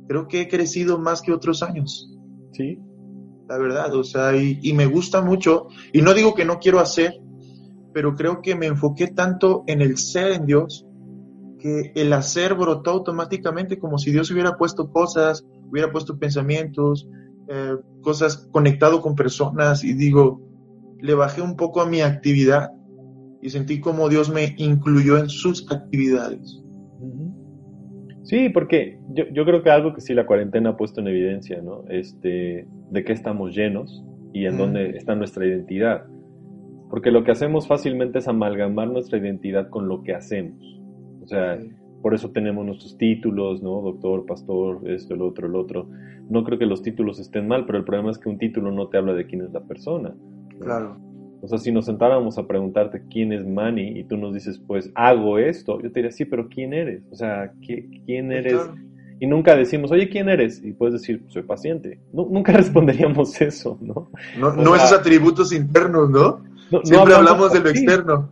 [0.07, 2.11] creo que he crecido más que otros años.
[2.53, 2.79] Sí.
[3.47, 6.79] La verdad, o sea, y, y me gusta mucho, y no digo que no quiero
[6.79, 7.19] hacer,
[7.93, 10.84] pero creo que me enfoqué tanto en el ser en Dios,
[11.65, 17.09] que el hacer brotó automáticamente como si Dios hubiera puesto cosas, hubiera puesto pensamientos,
[17.47, 20.43] eh, cosas conectado con personas, y digo,
[21.01, 22.69] le bajé un poco a mi actividad
[23.41, 26.61] y sentí como Dios me incluyó en sus actividades.
[28.21, 31.63] Sí, porque yo, yo, creo que algo que sí la cuarentena ha puesto en evidencia,
[31.63, 31.83] ¿no?
[31.89, 34.57] Este, de qué estamos llenos y en mm.
[34.57, 36.05] dónde está nuestra identidad.
[36.91, 40.74] Porque lo que hacemos fácilmente es amalgamar nuestra identidad con lo que hacemos.
[41.25, 41.69] O sea, sí.
[42.01, 43.81] por eso tenemos nuestros títulos, ¿no?
[43.81, 45.89] Doctor, pastor, esto, el otro, el otro.
[46.29, 48.87] No creo que los títulos estén mal, pero el problema es que un título no
[48.87, 50.15] te habla de quién es la persona.
[50.59, 50.97] Claro.
[51.41, 54.91] O sea, si nos sentáramos a preguntarte quién es Manny y tú nos dices, pues
[54.95, 57.03] hago esto, yo te diría, sí, pero ¿quién eres?
[57.11, 58.53] O sea, ¿quién eres?
[58.53, 58.75] Claro.
[59.19, 60.61] Y nunca decimos, oye, ¿quién eres?
[60.63, 61.99] Y puedes decir, soy paciente.
[62.11, 64.09] No, nunca responderíamos eso, ¿no?
[64.39, 66.43] No, no sea, esos atributos internos, ¿no?
[66.71, 68.29] no Siempre hablamos, hablamos de lo externo.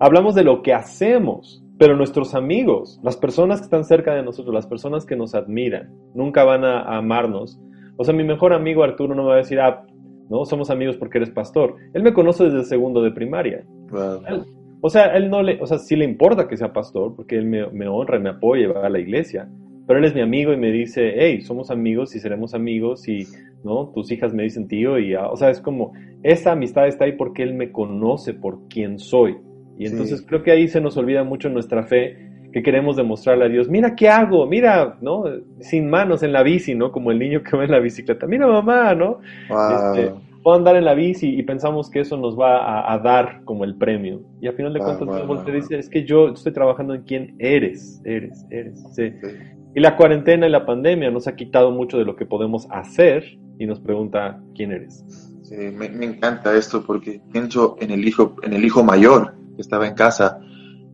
[0.00, 4.54] Hablamos de lo que hacemos, pero nuestros amigos, las personas que están cerca de nosotros,
[4.54, 7.60] las personas que nos admiran, nunca van a, a amarnos.
[7.96, 9.84] O sea, mi mejor amigo Arturo no me va a decir, ah,
[10.28, 10.44] ¿no?
[10.44, 11.76] Somos amigos porque eres pastor.
[11.94, 13.64] Él me conoce desde el segundo de primaria.
[13.90, 14.22] Wow.
[14.26, 14.44] Él,
[14.80, 17.46] o sea, él no le, o sea, sí le importa que sea pastor porque él
[17.46, 19.48] me, me honra me apoya, va a la iglesia.
[19.86, 23.26] Pero él es mi amigo y me dice, hey, somos amigos y seremos amigos y,
[23.64, 23.88] ¿no?
[23.94, 27.42] Tus hijas me dicen tío y, o sea, es como, esa amistad está ahí porque
[27.42, 29.38] él me conoce por quien soy.
[29.78, 30.26] Y entonces sí.
[30.26, 33.94] creo que ahí se nos olvida mucho nuestra fe que queremos demostrarle a Dios, mira
[33.94, 35.24] qué hago, mira, ¿no?
[35.60, 36.90] Sin manos en la bici, ¿no?
[36.92, 39.20] Como el niño que va en la bicicleta, mira mamá, ¿no?
[39.48, 39.94] Wow.
[39.94, 43.42] Este, puedo andar en la bici y pensamos que eso nos va a, a dar
[43.44, 44.22] como el premio.
[44.40, 47.02] Y al final de cuentas, wow, wow, te dice, es que yo estoy trabajando en
[47.02, 48.82] quién eres, eres, eres.
[48.94, 49.10] Sí.
[49.20, 49.28] Sí.
[49.74, 53.24] Y la cuarentena y la pandemia nos ha quitado mucho de lo que podemos hacer
[53.58, 55.04] y nos pregunta quién eres.
[55.42, 59.86] Sí, me, me encanta esto porque pienso en el hijo, en el hijo mayor estaba
[59.86, 60.38] en casa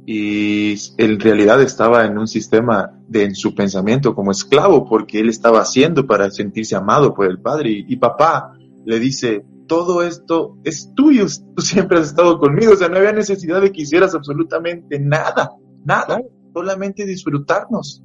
[0.07, 5.31] y en realidad estaba en un sistema de en su pensamiento como esclavo porque él
[5.31, 7.70] estaba haciendo para sentirse amado por el padre.
[7.70, 8.53] Y, y, papá
[8.85, 11.24] le dice todo esto es tuyo
[11.57, 15.53] tú siempre has estado conmigo o sea no había necesidad de que hicieras absolutamente nada
[15.87, 16.24] nada ¿Sí?
[16.53, 18.05] solamente disfrutarnos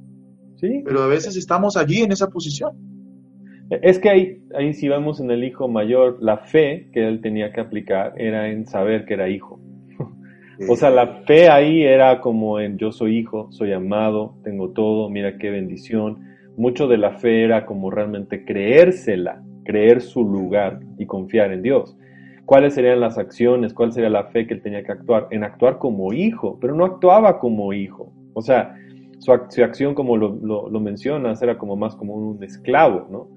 [0.56, 0.82] sí.
[0.84, 2.72] Pero a veces estamos allí en esa posición.
[3.70, 6.18] Es que ahí, ahí si vemos en el hijo mayor.
[6.20, 9.60] La fe que él tenía que aplicar era en saber que era hijo
[10.68, 15.08] o sea, la fe ahí era como en yo soy hijo, soy amado, tengo todo,
[15.08, 16.18] mira qué bendición.
[16.56, 21.96] Mucho de la fe era como realmente creérsela, creer su lugar y confiar en Dios.
[22.44, 23.72] ¿Cuáles serían las acciones?
[23.72, 25.28] ¿Cuál sería la fe que él tenía que actuar?
[25.30, 28.12] En actuar como hijo, pero no actuaba como hijo.
[28.34, 28.74] O sea,
[29.20, 33.28] su, acción, como lo, lo, lo, mencionas, era como más como un esclavo, ¿no?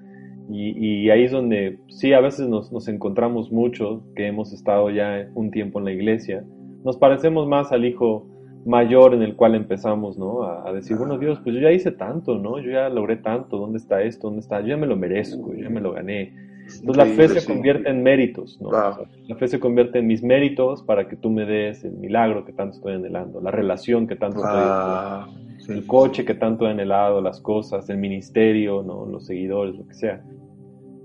[0.50, 4.90] Y, y ahí es donde sí, a veces nos, nos encontramos mucho, que hemos estado
[4.90, 6.44] ya un tiempo en la iglesia,
[6.84, 8.28] nos parecemos más al hijo
[8.65, 10.43] mayor en el cual empezamos, ¿no?
[10.43, 12.60] A, a, decir, bueno, Dios, pues yo ya hice tanto, ¿no?
[12.60, 14.28] Yo ya logré tanto, ¿dónde está esto?
[14.28, 14.62] ¿Dónde está?
[14.62, 16.34] Yo ya me lo merezco, yo ya me lo gané.
[16.65, 18.72] Entonces la fe se convierte en méritos, ¿no?
[18.72, 22.54] La fe se convierte en mis méritos para que tú me des el milagro que
[22.54, 26.72] tanto estoy anhelando, la relación que tanto estoy anhelando, sí, el coche que tanto he
[26.72, 29.06] anhelado, las cosas, el ministerio, ¿no?
[29.06, 30.24] Los seguidores, lo que sea.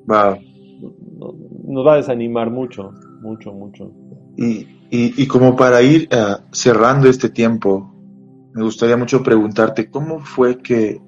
[0.06, 0.38] Wow.
[1.64, 3.90] Nos va a desanimar mucho, mucho, mucho.
[4.36, 7.94] Y, y, y como para ir uh, cerrando este tiempo,
[8.54, 11.00] me gustaría mucho preguntarte, ¿cómo fue que,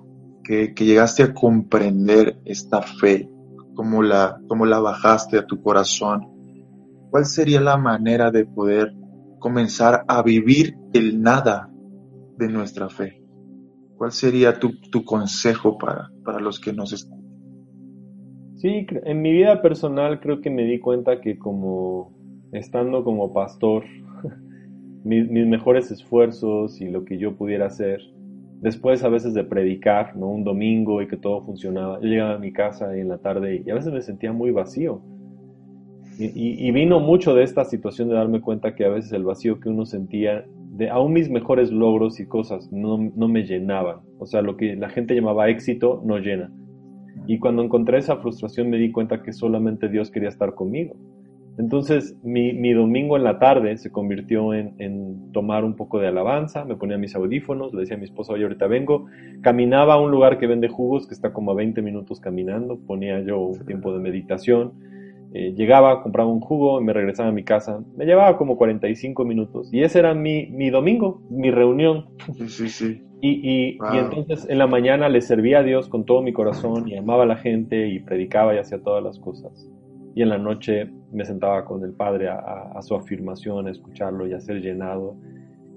[0.44, 3.30] que, que, llegaste a comprender esta fe?
[3.74, 6.28] ¿Cómo la, ¿Cómo la bajaste a tu corazón?
[7.10, 8.94] ¿Cuál sería la manera de poder
[9.38, 11.70] comenzar a vivir el nada
[12.36, 13.22] de nuestra fe?
[13.96, 17.20] ¿Cuál sería tu, tu consejo para, para los que nos están?
[18.56, 22.19] Sí, en mi vida personal creo que me di cuenta que como
[22.52, 23.84] estando como pastor,
[25.04, 28.00] mis, mejores esfuerzos y lo que yo pudiera hacer,
[28.60, 30.28] después a veces de predicar, ¿no?
[30.28, 33.62] Un domingo y que todo funcionaba, yo llegaba a mi casa y en la tarde
[33.64, 35.02] y a veces me sentía muy vacío.
[36.22, 39.70] Y, vino mucho de esta situación de darme cuenta que a veces el vacío que
[39.70, 40.44] uno sentía,
[40.76, 44.00] de aún mis mejores logros y cosas, no, no me llenaban.
[44.18, 46.52] O sea, lo que la gente llamaba éxito no llena.
[47.26, 50.94] Y cuando encontré esa frustración me di cuenta que solamente Dios quería estar conmigo.
[51.58, 56.08] Entonces mi, mi domingo en la tarde se convirtió en, en, tomar un poco de
[56.08, 59.06] alabanza, me ponía mis audífonos, le decía a mi esposa, oye, ahorita vengo,
[59.42, 63.20] caminaba a un lugar que vende jugos, que está como a 20 minutos caminando, ponía
[63.20, 64.72] yo un tiempo de meditación,
[65.32, 69.72] eh, llegaba, compraba un jugo, me regresaba a mi casa, me llevaba como 45 minutos
[69.72, 72.06] y ese era mi, mi domingo, mi reunión.
[72.36, 73.02] Sí, sí, sí.
[73.22, 76.88] Y, y, y, entonces en la mañana le servía a Dios con todo mi corazón
[76.88, 79.70] y amaba a la gente y predicaba y hacía todas las cosas.
[80.14, 84.32] Y en la noche me sentaba con el Padre a, su afirmación, a escucharlo y
[84.32, 85.16] a ser llenado.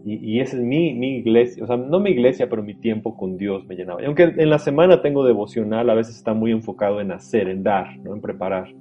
[0.05, 3.15] Y, y esa es mi, mi, iglesia, o sea, no mi iglesia, pero mi tiempo
[3.15, 4.01] con Dios me llenaba.
[4.01, 7.63] Y aunque en la semana tengo devocional, a veces está muy enfocado en hacer, en
[7.63, 8.13] dar, ¿no?
[8.13, 8.73] en preparar.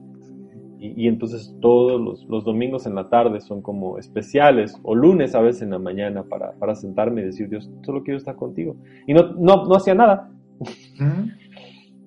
[0.81, 5.41] Y, entonces todos los, los, domingos en la tarde son como especiales, o lunes a
[5.41, 8.75] veces en la mañana para, para sentarme y decir, Dios, solo quiero estar contigo.
[9.07, 10.29] Y no, no, no hacía nada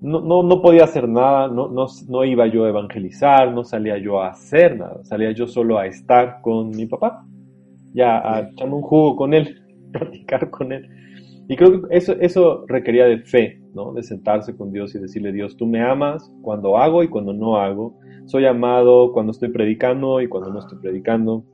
[0.02, 3.98] no, no, no podía hacer nada, no, no, no, iba yo a evangelizar, no salía
[3.98, 7.26] yo a hacer nada, salía yo solo a estar con mi papá,
[7.94, 10.88] ya a echarme un jugo con él, practicar con él.
[11.48, 13.94] Y creo que eso, eso requería de fe, ¿no?
[13.94, 17.58] De sentarse con Dios y decirle, Dios, tú me amas cuando hago y cuando no
[17.58, 18.00] hago.
[18.26, 21.46] Soy amado cuando estoy predicando y cuando no estoy predicando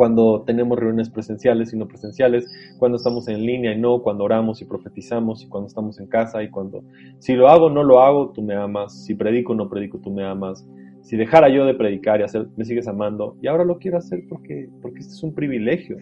[0.00, 4.62] cuando tenemos reuniones presenciales y no presenciales, cuando estamos en línea y no, cuando oramos
[4.62, 6.82] y profetizamos y cuando estamos en casa y cuando
[7.18, 10.24] si lo hago no lo hago, tú me amas, si predico no predico, tú me
[10.24, 10.66] amas,
[11.02, 14.24] si dejara yo de predicar y hacer, me sigues amando y ahora lo quiero hacer
[14.26, 15.98] porque, porque este es un privilegio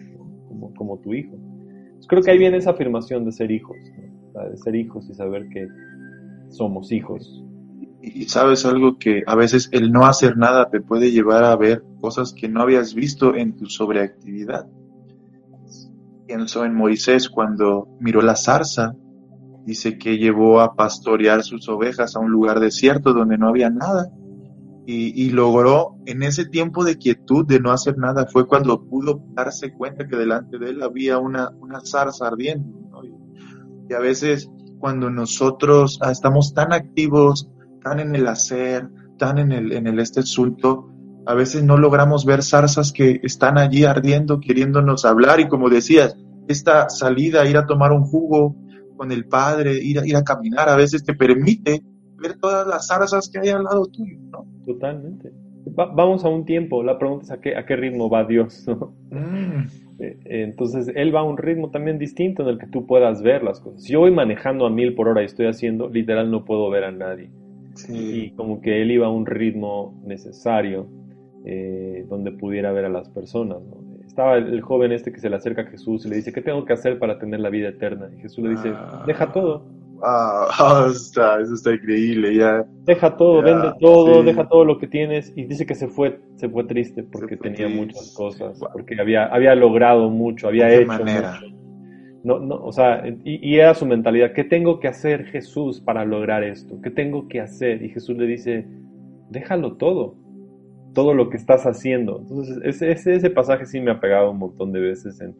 [0.47, 1.35] como, como tu hijo.
[2.07, 3.75] creo que ahí viene esa afirmación de ser hijos,
[4.49, 5.67] de ser hijos y saber que
[6.47, 7.43] somos hijos
[8.01, 11.83] y sabes algo que a veces el no hacer nada te puede llevar a ver
[11.99, 14.67] cosas que no habías visto en tu sobreactividad.
[16.25, 18.95] Pienso en Moisés cuando miró la zarza,
[19.65, 24.11] dice que llevó a pastorear sus ovejas a un lugar desierto donde no había nada.
[24.91, 29.71] Y, logró en ese tiempo de quietud, de no hacer nada, fue cuando pudo darse
[29.71, 33.03] cuenta que delante de él había una, una zarza ardiendo.
[33.87, 37.51] Y, a veces cuando nosotros ah, estamos tan activos,
[37.83, 40.89] tan en el hacer, tan en el, en el este asunto,
[41.25, 46.17] a veces no logramos ver zarzas que están allí ardiendo, queriéndonos hablar y como decías,
[46.47, 48.55] esta salida, ir a tomar un jugo
[48.97, 51.81] con el Padre, ir a, ir a caminar, a veces te permite
[52.17, 54.45] ver todas las zarzas que hay al lado tuyo, ¿no?
[54.65, 55.31] Totalmente.
[55.75, 58.93] vamos a un tiempo, la pregunta es a qué, a qué ritmo va Dios, ¿no?
[59.11, 59.67] Mm.
[60.01, 63.43] Eh, entonces, Él va a un ritmo también distinto en el que tú puedas ver
[63.43, 63.83] las cosas.
[63.83, 66.85] Si yo voy manejando a mil por hora y estoy haciendo, literal no puedo ver
[66.85, 67.29] a nadie.
[67.87, 70.87] Y como que él iba a un ritmo necesario
[71.45, 73.59] eh, donde pudiera ver a las personas.
[74.05, 76.65] Estaba el, joven este que se le acerca a Jesús y le dice, ¿qué tengo
[76.65, 78.09] que hacer para tener la vida eterna?
[78.15, 79.03] Y Jesús le dice, ah.
[79.07, 79.65] deja todo.
[80.03, 82.65] Ah, está, eso está increíble, ya.
[82.85, 85.31] Deja todo, vende todo, deja todo lo que tienes.
[85.35, 89.55] Y dice que se fue, se fue triste porque tenía muchas cosas, porque había, había
[89.55, 91.39] logrado mucho, había hecho manera?
[91.41, 91.55] mucho.
[92.23, 96.43] No, no, o sea, y, era su mentalidad, ¿qué tengo que hacer Jesús para lograr
[96.43, 96.81] esto?
[96.81, 97.81] ¿Qué tengo que hacer?
[97.81, 98.67] Y Jesús le dice,
[99.29, 100.15] déjalo todo,
[100.93, 102.19] todo lo que estás haciendo.
[102.19, 105.33] Entonces, ese, ese, pasaje sí me ha pegado un montón de veces en,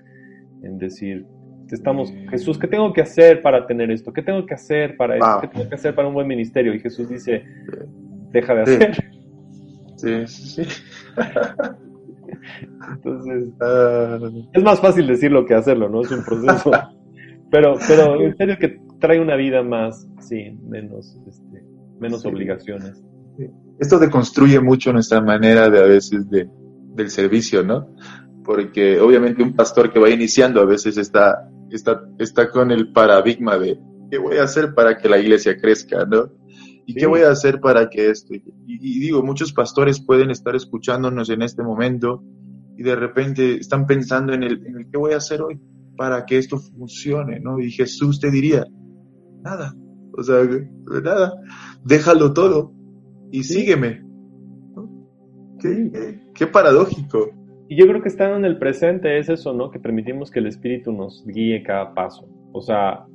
[0.64, 1.26] en decir,
[1.70, 4.14] estamos, Jesús, ¿qué tengo que hacer para tener esto?
[4.14, 5.42] ¿Qué tengo que hacer para esto?
[5.42, 6.74] ¿Qué tengo que hacer para un buen ministerio?
[6.74, 7.44] Y Jesús dice,
[8.32, 8.96] deja de hacer.
[9.98, 10.84] Sí, sí, sí.
[12.92, 14.20] Entonces, ah.
[14.54, 16.02] es más fácil decirlo que hacerlo, ¿no?
[16.02, 16.72] Es un proceso.
[17.52, 21.64] pero, pero en serio que trae una vida más, sí, menos, este,
[22.00, 23.04] menos obligaciones.
[23.80, 26.50] Esto deconstruye mucho nuestra manera de a veces de,
[26.96, 27.96] del servicio, ¿no?
[28.44, 33.58] Porque obviamente un pastor que va iniciando a veces está, está, está con el paradigma
[33.58, 33.80] de
[34.12, 36.30] qué voy a hacer para que la iglesia crezca, ¿no?
[36.90, 38.34] ¿Y qué voy a hacer para que esto?
[38.34, 42.24] Y, digo, muchos pastores pueden estar escuchándonos en este momento
[42.76, 45.60] y de repente están pensando en el, en qué voy a hacer hoy
[45.96, 47.60] para que esto funcione, ¿no?
[47.60, 48.66] Y Jesús te diría,
[49.44, 49.76] nada,
[50.18, 50.38] o sea,
[51.04, 51.36] nada,
[51.86, 52.74] déjalo todo
[53.32, 54.04] y sígueme.
[55.60, 57.30] Qué, qué, paradójico.
[57.68, 59.70] Y yo creo que estando en el presente es eso, ¿no?
[59.70, 62.28] Que permitimos que el Espíritu nos guíe cada paso.
[62.52, 63.06] O sea,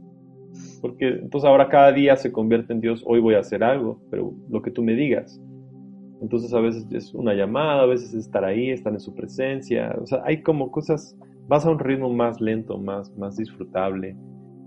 [0.80, 4.32] porque entonces ahora cada día se convierte en Dios, hoy voy a hacer algo, pero
[4.50, 5.40] lo que tú me digas.
[6.20, 9.94] Entonces a veces es una llamada, a veces es estar ahí, estar en su presencia,
[10.00, 11.16] o sea, hay como cosas,
[11.48, 14.16] vas a un ritmo más lento, más, más disfrutable.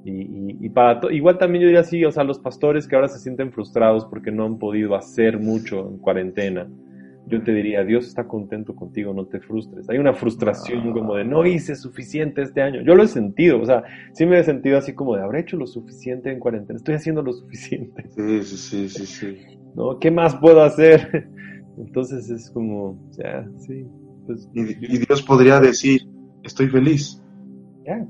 [0.06, 3.20] Y, y, para igual también yo diría así, o sea, los pastores que ahora se
[3.20, 6.70] sienten frustrados porque no han podido hacer mucho en cuarentena,
[7.28, 9.90] yo te diría, Dios está contento contigo, no te frustres.
[9.90, 12.82] Hay una frustración como de no hice suficiente este año.
[12.82, 15.58] Yo lo he sentido, o sea, sí me he sentido así como de habré hecho
[15.58, 18.06] lo suficiente en cuarentena, estoy haciendo lo suficiente.
[18.16, 19.38] Sí, sí, sí, sí.
[19.76, 20.00] ¿No?
[20.00, 21.30] ¿Qué más puedo hacer?
[21.78, 23.86] Entonces es como, sea, sí.
[24.26, 26.02] Pues, y, y, Dios podría decir,
[26.44, 27.22] estoy feliz.
[27.86, 28.06] Ya.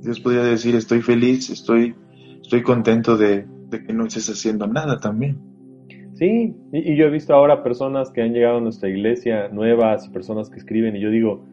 [0.00, 1.94] Dios podría decir, estoy feliz, estoy,
[2.42, 5.51] estoy contento de, de que no estés haciendo nada también.
[6.22, 10.10] Sí, y, yo he visto ahora personas que han llegado a nuestra iglesia nuevas y
[10.10, 11.44] personas que escriben y yo digo,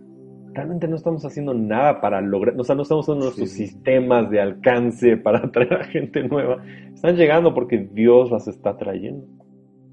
[0.53, 4.39] realmente no estamos haciendo nada para lograr, o sea, no estamos usando nuestros sistemas de
[4.39, 6.63] alcance para atraer a gente nueva.
[6.93, 9.26] Están llegando porque Dios las está trayendo.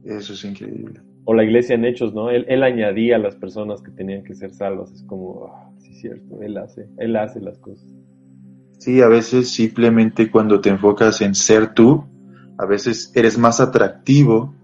[0.05, 1.01] Eso es increíble.
[1.25, 2.29] O la iglesia en Hechos, ¿no?
[2.29, 4.93] Él, él añadía a las personas que tenían que ser salvas.
[4.93, 7.89] Es como, ah, sí, es cierto, Él hace, Él hace las cosas.
[8.77, 12.05] Sí, a veces simplemente cuando te enfocas en ser tú,
[12.59, 14.55] a veces eres más atractivo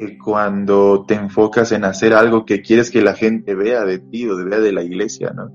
[0.00, 4.26] que cuando te enfocas en hacer algo que quieres que la gente vea de ti
[4.26, 5.50] o de vea de la iglesia, ¿no?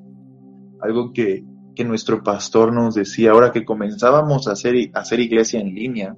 [0.81, 1.43] Algo que,
[1.75, 6.15] que nuestro pastor nos decía ahora que comenzábamos a hacer, a hacer iglesia en línea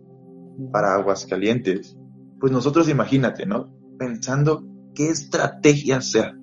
[0.73, 1.97] para Aguascalientes,
[2.37, 3.73] pues nosotros imagínate, ¿no?
[3.97, 6.33] Pensando qué estrategia hacer,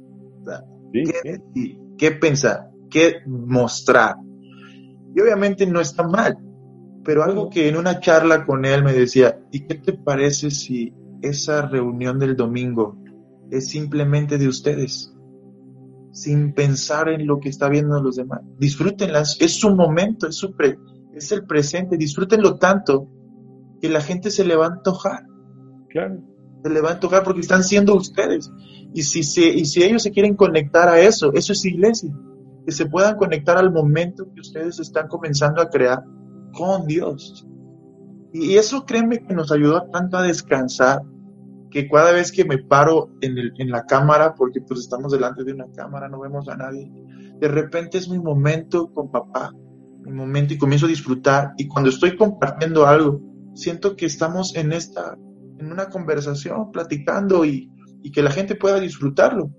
[0.90, 1.42] ¿Qué,
[1.98, 4.16] qué pensar, qué mostrar.
[5.14, 6.38] Y obviamente no está mal,
[7.04, 10.94] pero algo que en una charla con él me decía, ¿y qué te parece si
[11.28, 12.96] esa reunión del domingo
[13.50, 15.14] es simplemente de ustedes,
[16.12, 18.40] sin pensar en lo que está viendo los demás?
[18.58, 20.54] Disfrútenlas, es su momento, es, su
[21.14, 23.08] es el presente, disfrútenlo tanto
[23.80, 25.26] que la gente se le va a antojar.
[25.88, 26.22] Claro.
[26.62, 28.50] Se le va a antojar porque están siendo ustedes.
[28.94, 32.10] Y si, se, y si ellos se quieren conectar a eso, eso es iglesia.
[32.64, 36.02] Que se puedan conectar al momento que ustedes están comenzando a crear
[36.52, 37.46] con Dios.
[38.32, 41.02] Y eso créeme que nos ayudó tanto a descansar,
[41.74, 45.42] que cada vez que me paro en, el, en la cámara, porque pues estamos delante
[45.42, 46.88] de una cámara, no vemos a nadie,
[47.40, 49.52] de repente es mi momento con papá,
[50.04, 51.52] mi momento y comienzo a disfrutar.
[51.58, 53.20] Y cuando estoy compartiendo algo,
[53.54, 55.18] siento que estamos en esta,
[55.58, 57.68] en una conversación, platicando y,
[58.04, 59.50] y que la gente pueda disfrutarlo.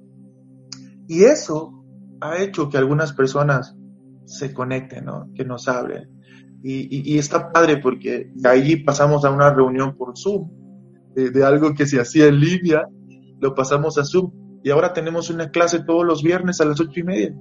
[1.09, 1.83] Y eso
[2.21, 3.75] ha hecho que algunas personas
[4.23, 5.29] se conecten, ¿no?
[5.35, 6.15] Que nos hablen.
[6.63, 10.49] Y, está padre porque de ahí pasamos a una reunión por Zoom,
[11.15, 12.87] de, algo que se hacía en línea,
[13.39, 14.31] lo pasamos a Zoom.
[14.63, 17.35] Y ahora tenemos una clase todos los viernes a las ocho y media.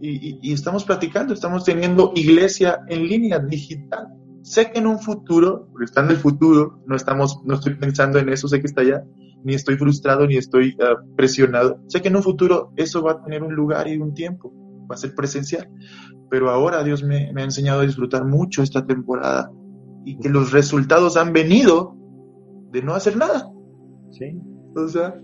[0.00, 4.08] Y, estamos platicando, estamos teniendo iglesia en línea, digital.
[4.42, 8.18] Sé que en un futuro, porque está en el futuro, no, estamos, no estoy pensando
[8.18, 9.04] en eso, sé que está allá,
[9.44, 11.82] ni estoy frustrado, ni estoy ah, presionado.
[11.88, 14.50] Sé que en un futuro eso va a tener un lugar y un tiempo,
[14.90, 15.68] va a ser presencial
[16.30, 19.50] pero ahora Dios me, ha enseñado a disfrutar mucho esta temporada
[20.04, 21.96] y que los resultados han venido
[22.70, 23.50] de no hacer nada.
[24.10, 24.38] Sí.
[24.76, 25.14] O sea.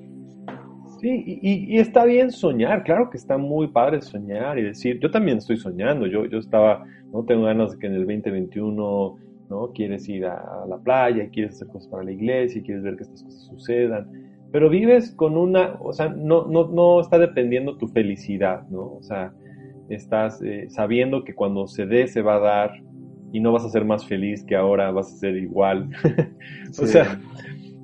[1.01, 5.39] Sí, y, está bien soñar, claro que está muy padre soñar y decir, yo también
[5.39, 9.17] estoy soñando, yo, yo estaba, no tengo ganas de que en el 2021,
[9.51, 9.73] ¿no?
[9.75, 13.23] Quieres ir a, la playa, quieres hacer cosas para la iglesia, quieres ver que estas
[13.25, 14.11] cosas sucedan,
[14.51, 18.95] pero vives con una, o sea, no, no, no está dependiendo tu felicidad, ¿no?
[18.95, 19.35] O sea,
[19.91, 22.83] estás eh, sabiendo que cuando se dé se va a dar
[23.33, 25.91] y no vas a ser más feliz que ahora, vas a ser igual.
[26.70, 27.20] o sea,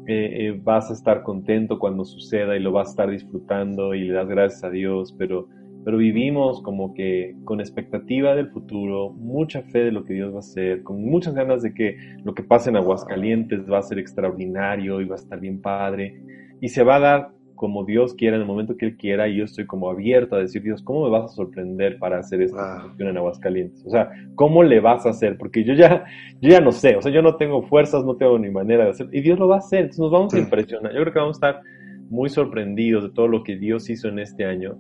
[0.07, 4.05] eh, eh, vas a estar contento cuando suceda y lo vas a estar disfrutando y
[4.05, 5.49] le das gracias a Dios, pero,
[5.84, 10.36] pero vivimos como que con expectativa del futuro, mucha fe de lo que Dios va
[10.36, 13.99] a hacer, con muchas ganas de que lo que pase en Aguascalientes va a ser
[13.99, 16.20] extraordinario y va a estar bien padre
[16.61, 17.28] y se va a dar
[17.63, 20.41] como Dios quiera, en el momento que Él quiera, y yo estoy como abierto a
[20.41, 23.87] decir, Dios, ¿cómo me vas a sorprender para hacer esta cuestión en Aguascalientes?
[23.87, 25.39] O sea, ¿cómo le vas a hacer?
[25.39, 26.05] Porque yo ya,
[26.41, 28.91] yo ya no sé, o sea, yo no tengo fuerzas, no tengo ni manera de
[28.91, 30.93] hacer, y Dios lo va a hacer, entonces nos vamos a impresionar.
[30.93, 31.63] Yo creo que vamos a estar
[32.11, 34.77] muy sorprendidos de todo lo que Dios hizo en este año,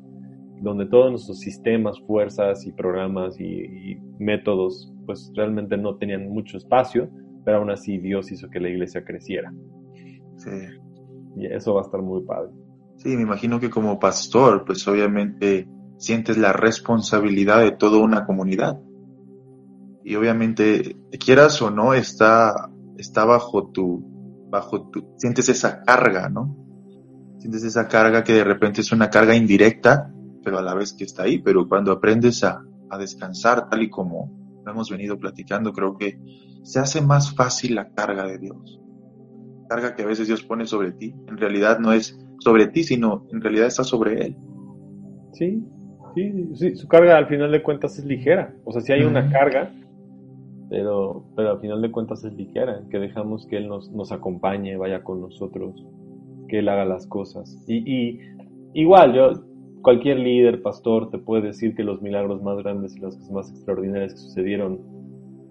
[0.60, 6.56] donde todos nuestros sistemas, fuerzas y programas y, y métodos, pues realmente no tenían mucho
[6.56, 7.08] espacio,
[7.44, 9.54] pero aún así Dios hizo que la iglesia creciera.
[10.34, 10.50] Sí.
[11.36, 12.50] Y eso va a estar muy padre.
[12.96, 15.68] Sí, me imagino que como pastor, pues obviamente
[15.98, 18.80] sientes la responsabilidad de toda una comunidad.
[20.04, 26.56] Y obviamente, quieras o no, está, está bajo tu, bajo tu, sientes esa carga, ¿no?
[27.38, 30.12] Sientes esa carga que de repente es una carga indirecta,
[30.44, 31.38] pero a la vez que está ahí.
[31.40, 36.18] Pero cuando aprendes a, a descansar, tal y como hemos venido platicando, creo que
[36.62, 38.80] se hace más fácil la carga de Dios.
[39.68, 43.26] Carga que a veces Dios pone sobre ti, en realidad no es sobre ti, sino
[43.32, 44.36] en realidad está sobre Él.
[45.32, 45.64] Sí,
[46.14, 48.54] sí, sí, su carga al final de cuentas es ligera.
[48.64, 49.72] O sea, sí hay una carga,
[50.68, 54.76] pero, pero al final de cuentas es ligera, que dejamos que Él nos, nos acompañe,
[54.76, 55.86] vaya con nosotros,
[56.48, 57.62] que Él haga las cosas.
[57.66, 58.20] Y, y
[58.74, 59.32] igual, yo,
[59.82, 63.50] cualquier líder, pastor, te puede decir que los milagros más grandes y las cosas más
[63.50, 64.80] extraordinarias que sucedieron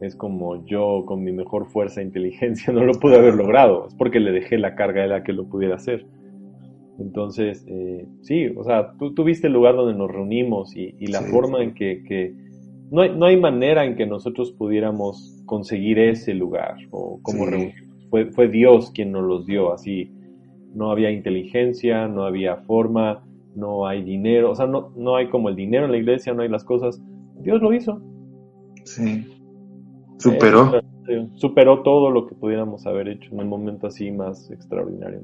[0.02, 3.96] es como yo con mi mejor fuerza e inteligencia no lo pude haber logrado, es
[3.96, 6.06] porque le dejé la carga a él a que lo pudiera hacer.
[7.00, 11.64] Entonces, eh, sí, o sea, tú, tuviste el lugar donde nos reunimos y, la forma
[11.64, 12.36] en que,
[12.92, 17.46] no, hay, no, hay, manera en que nosotros pudiéramos conseguir ese lugar o como
[18.10, 20.12] Fue, fue Dios quien nos los dio, así
[20.74, 23.24] no había inteligencia, no había forma,
[23.56, 26.44] no hay dinero, o sea, no, no hay como el dinero en la iglesia, no
[26.44, 27.02] hay las cosas.
[27.39, 28.02] Dios lo hizo.
[28.84, 29.28] Sí.
[30.18, 30.82] Superó.
[31.36, 35.24] Superó todo lo que pudiéramos haber hecho en un momento así más extraordinario.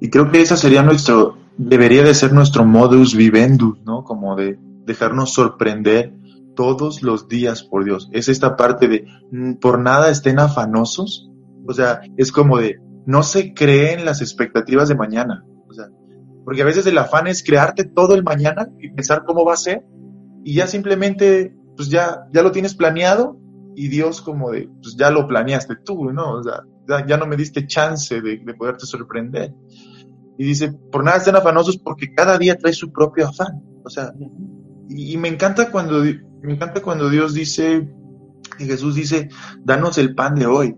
[0.00, 4.04] y creo que esa sería nuestro, debería de ser nuestro modus vivendus, ¿no?
[4.04, 6.12] Como de dejarnos sorprender
[6.54, 8.08] todos los días por Dios.
[8.12, 11.30] Es esta parte de mm, por nada estén afanosos.
[11.66, 15.44] O sea, es como de no se creen las expectativas de mañana.
[15.68, 15.86] O sea,
[16.44, 19.56] porque a veces el afán es crearte todo el mañana y pensar cómo va a
[19.56, 19.84] ser
[20.44, 23.38] y ya simplemente, pues ya, ya lo tienes planeado
[23.74, 26.34] y Dios como de, pues ya lo planeaste tú, ¿no?
[26.34, 26.62] O sea,
[27.06, 29.54] ya, no me diste chance de, poderte sorprender.
[30.38, 33.62] Y dice, por nada estén afanosos porque cada día trae su propio afán.
[33.84, 34.12] O sea,
[34.88, 37.88] y, me encanta cuando, me encanta cuando Dios dice,
[38.58, 39.28] y Jesús dice,
[39.64, 40.76] danos el pan de hoy.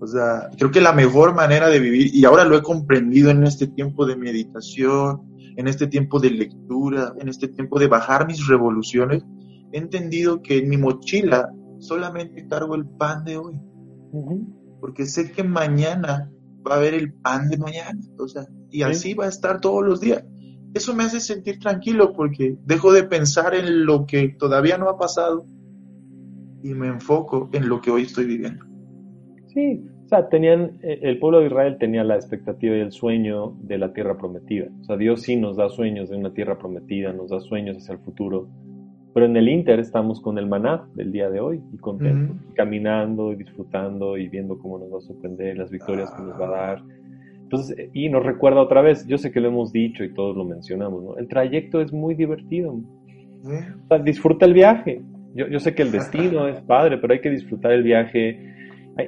[0.00, 3.44] O sea, creo que la mejor manera de vivir, y ahora lo he comprendido en
[3.44, 5.22] este tiempo de meditación,
[5.56, 9.24] en este tiempo de lectura, en este tiempo de bajar mis revoluciones,
[9.72, 13.60] he entendido que en mi mochila solamente cargo el pan de hoy.
[14.80, 16.30] Porque sé que mañana
[16.66, 17.98] va a haber el pan de mañana.
[18.18, 20.24] O sea, y así va a estar todos los días.
[20.74, 24.98] Eso me hace sentir tranquilo porque dejo de pensar en lo que todavía no ha
[24.98, 25.46] pasado
[26.62, 28.64] y me enfoco en lo que hoy estoy viviendo.
[29.46, 33.56] Sí, o sea, tenían, eh, el pueblo de Israel tenía la expectativa y el sueño
[33.62, 34.68] de la tierra prometida.
[34.80, 37.94] O sea, Dios sí nos da sueños de una tierra prometida, nos da sueños hacia
[37.94, 38.48] el futuro.
[39.16, 43.32] Pero en el Inter estamos con el maná del día de hoy y contentos, caminando
[43.32, 46.50] y disfrutando y viendo cómo nos va a sorprender, las victorias que nos va a
[46.50, 46.82] dar.
[47.44, 50.44] Entonces, y nos recuerda otra vez, yo sé que lo hemos dicho y todos lo
[50.44, 51.16] mencionamos, ¿no?
[51.16, 52.72] El trayecto es muy divertido.
[52.72, 55.00] O sea, disfruta el viaje.
[55.34, 58.54] Yo, yo sé que el destino es padre, pero hay que disfrutar el viaje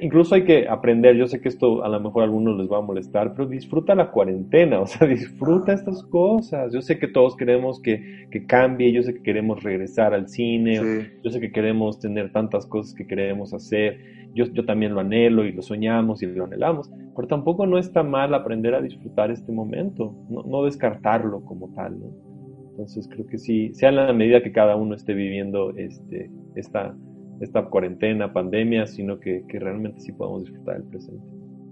[0.01, 2.77] Incluso hay que aprender, yo sé que esto a lo mejor a algunos les va
[2.77, 6.71] a molestar, pero disfruta la cuarentena, o sea, disfruta estas cosas.
[6.71, 11.09] Yo sé que todos queremos que, que cambie, yo sé que queremos regresar al cine,
[11.23, 13.99] yo sé que queremos tener tantas cosas que queremos hacer,
[14.35, 18.03] yo, yo también lo anhelo y lo soñamos y lo anhelamos, pero tampoco no está
[18.03, 22.29] mal aprender a disfrutar este momento, no, no descartarlo como tal, ¿no?
[22.71, 26.95] Entonces creo que sí, sea en la medida que cada uno esté viviendo este, esta
[27.39, 31.23] esta cuarentena, pandemia, sino que, realmente sí podamos disfrutar el presente.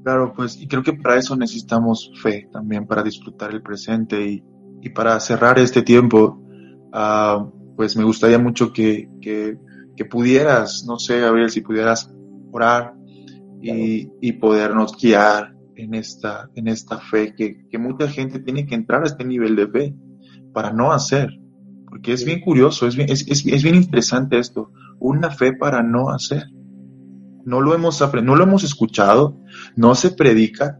[0.03, 4.43] Claro, pues, y creo que para eso necesitamos fe también, para disfrutar el presente y,
[4.95, 6.41] para cerrar este tiempo,
[6.93, 7.45] ah,
[7.75, 9.09] pues me gustaría mucho que,
[10.09, 12.09] pudieras, no sé, Gabriel, si pudieras
[12.51, 12.93] orar
[13.61, 19.03] y, y, podernos guiar en esta, en esta fe, que, mucha gente tiene que entrar
[19.03, 19.95] a este nivel de fe
[20.53, 21.29] para no hacer,
[21.89, 26.09] porque es bien curioso, es bien, es, es bien interesante esto una fe para no
[26.09, 26.45] hacer.
[27.45, 29.39] No lo hemos no lo hemos escuchado,
[29.75, 30.79] no se predica,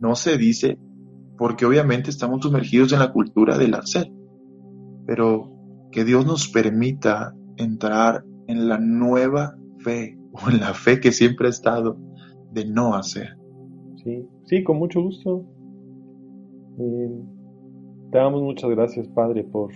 [0.00, 0.78] no se dice,
[1.36, 4.10] porque obviamente estamos sumergidos en la cultura del hacer.
[5.06, 5.52] Pero
[5.92, 11.46] que Dios nos permita entrar en la nueva fe o en la fe que siempre
[11.46, 11.96] ha estado
[12.52, 13.36] de no hacer.
[14.02, 15.44] Sí, sí, con mucho gusto.
[16.78, 17.10] Eh,
[18.10, 19.72] te damos muchas gracias, Padre, por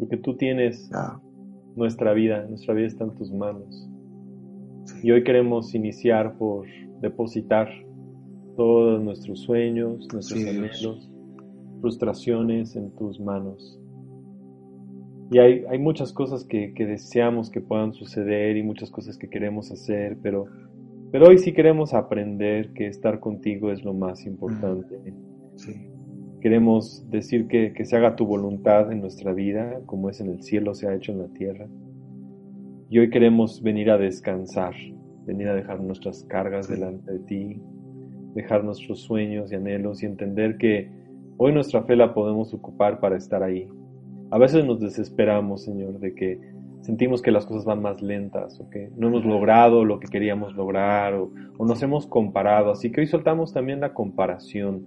[0.00, 0.90] lo que tú tienes
[1.80, 3.88] nuestra vida, nuestra vida está en tus manos.
[5.02, 6.66] Y hoy queremos iniciar por
[7.00, 7.68] depositar
[8.56, 11.10] todos nuestros sueños, nuestros anhelos,
[11.80, 13.80] frustraciones en tus manos.
[15.32, 19.72] Y hay, hay muchas cosas que, deseamos que puedan suceder y muchas cosas que queremos
[19.72, 20.46] hacer, pero,
[21.10, 25.00] pero hoy sí queremos aprender que estar contigo es lo más importante.
[25.56, 25.89] Sí.
[26.40, 30.74] Queremos decir que, se haga tu voluntad en nuestra vida, como es en el cielo,
[30.74, 31.66] se ha hecho en la tierra.
[32.88, 34.74] Y hoy queremos venir a descansar,
[35.26, 37.62] venir a dejar nuestras cargas delante de ti,
[38.34, 40.90] dejar nuestros sueños y anhelos y entender que
[41.36, 43.68] hoy nuestra fe la podemos ocupar para estar ahí.
[44.30, 46.40] A veces nos desesperamos, Señor, de que
[46.80, 50.54] sentimos que las cosas van más lentas o que no hemos logrado lo que queríamos
[50.54, 52.70] lograr o, o nos hemos comparado.
[52.70, 54.86] Así que hoy soltamos también la comparación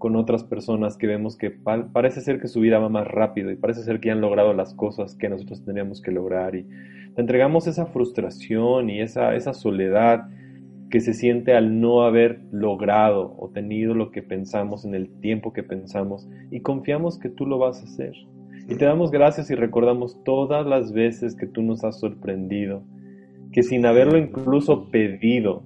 [0.00, 3.56] con otras personas que vemos que parece ser que su vida va más rápido y
[3.56, 6.62] parece ser que han logrado las cosas que nosotros tendríamos que lograr y
[7.14, 10.26] te entregamos esa frustración y esa, esa soledad
[10.88, 15.52] que se siente al no haber logrado o tenido lo que pensamos en el tiempo
[15.52, 18.14] que pensamos y confiamos que tú lo vas a hacer.
[18.70, 22.82] Y te damos gracias y recordamos todas las veces que tú nos has sorprendido,
[23.52, 25.62] que sin haberlo incluso pedido,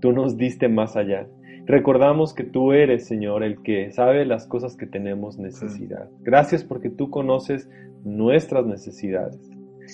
[0.00, 1.26] tú nos diste más allá.
[1.66, 6.08] Recordamos que tú eres, Señor, el que sabe las cosas que tenemos necesidad.
[6.20, 7.68] Gracias porque tú conoces
[8.04, 9.50] nuestras necesidades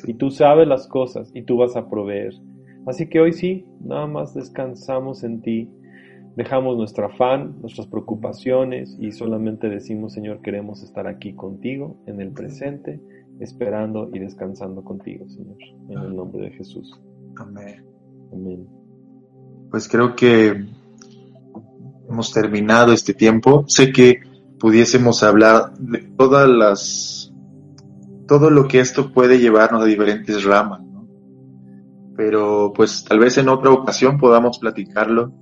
[0.07, 2.35] y tú sabes las cosas y tú vas a proveer.
[2.87, 5.71] Así que hoy sí, nada más descansamos en ti,
[6.37, 12.33] dejamos nuestro afán, nuestras preocupaciones y solamente decimos, Señor, queremos estar aquí contigo en el
[12.33, 13.01] presente,
[13.41, 15.57] esperando y descansando contigo, Señor,
[15.89, 17.01] en el nombre de Jesús.
[17.37, 17.83] Amén.
[18.31, 18.67] Amén.
[19.71, 20.67] Pues creo que
[22.13, 23.65] hemos terminado este tiempo.
[23.67, 24.21] Sé que
[24.59, 27.33] pudiésemos hablar de todas las,
[28.29, 30.83] todo lo que esto puede llevarnos a diferentes ramas
[32.17, 35.33] pero pues tal vez en otra ocasión podamos platicarlo.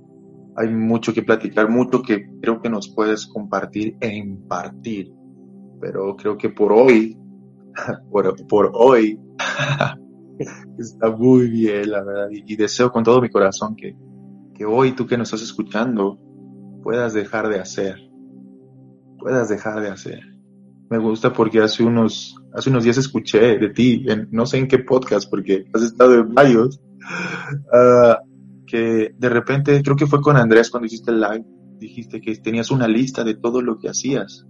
[0.55, 5.13] Hay mucho que platicar, mucho que creo que nos puedes compartir e impartir,
[5.79, 7.17] pero creo que por hoy,
[8.11, 9.19] por, por hoy,
[10.77, 13.95] está muy bien, la verdad, y, deseo con todo mi corazón que,
[14.53, 16.19] que hoy tú que nos estás escuchando
[16.83, 17.97] puedas dejar de hacer,
[19.19, 20.19] puedas dejar de hacer.
[20.89, 24.67] Me gusta porque hace unos hace unos días escuché de ti, en, no sé en
[24.67, 26.81] qué podcast, porque has estado en varios,
[27.73, 28.19] ah,
[28.67, 31.45] que de repente, creo que fue con Andrés cuando hiciste el live,
[31.77, 34.45] dijiste que tenías una lista de todo lo que hacías.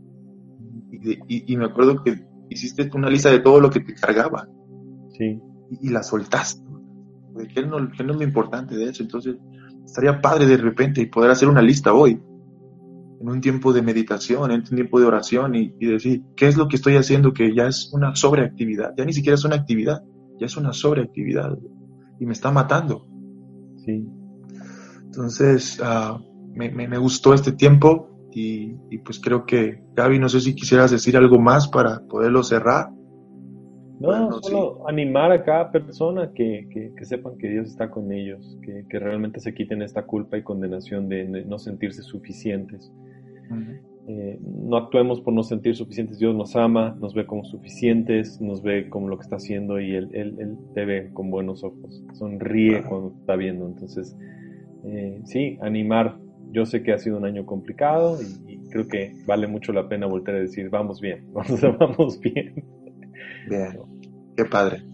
[1.28, 4.48] Y, me acuerdo que hiciste una lista de todo lo que te cargaba.
[5.18, 5.40] Sí.
[5.82, 6.62] Y, la soltaste.
[7.56, 9.02] ¿Qué no, ¿Qué no es lo importante de eso?
[9.02, 9.38] Entonces,
[9.86, 12.20] estaría padre de repente poder hacer una lista hoy
[13.22, 16.68] en un tiempo de meditación, en un tiempo de oración y, decir, ¿qué es lo
[16.68, 18.94] que estoy haciendo que ya es una sobreactividad?
[18.98, 20.04] Ya ni siquiera es una actividad,
[20.40, 21.58] ya es una sobreactividad
[22.20, 23.06] y me está matando.
[23.86, 24.08] Sí.
[25.04, 26.20] Entonces, uh,
[26.56, 30.90] me, me, gustó este tiempo y, y, pues creo que, Gaby, no sé si quisieras
[30.90, 32.90] decir algo más para poderlo cerrar.
[34.02, 38.58] No, solo animar a cada persona que, que, que, sepan que Dios está con ellos,
[38.64, 42.92] que, que, realmente se quiten esta culpa y condenación de no sentirse suficientes.
[44.08, 46.18] Eh, no actuemos por no sentir suficientes.
[46.18, 49.96] Dios nos ama, nos ve como suficientes, nos ve como lo que está haciendo y
[49.96, 52.04] Él, él, te ve con buenos ojos.
[52.14, 53.68] Sonríe cuando está viendo.
[53.68, 54.18] Entonces,
[54.86, 56.18] eh, sí, animar.
[56.52, 60.06] Yo sé que ha sido un año complicado y, creo que vale mucho la pena
[60.06, 62.64] volver a decir, vamos bien, vamos, bien.
[63.50, 63.80] Bien,
[64.36, 64.86] qué padre.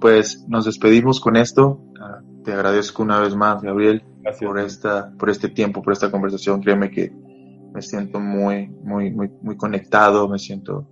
[0.00, 1.84] Pues nos despedimos con esto.
[2.00, 4.04] Ah, te agradezco una vez más, Gabriel,
[4.40, 6.60] por esta, por este tiempo, por esta conversación.
[6.60, 7.12] Créeme que
[7.72, 10.88] me siento muy, muy, muy, muy conectado, me siento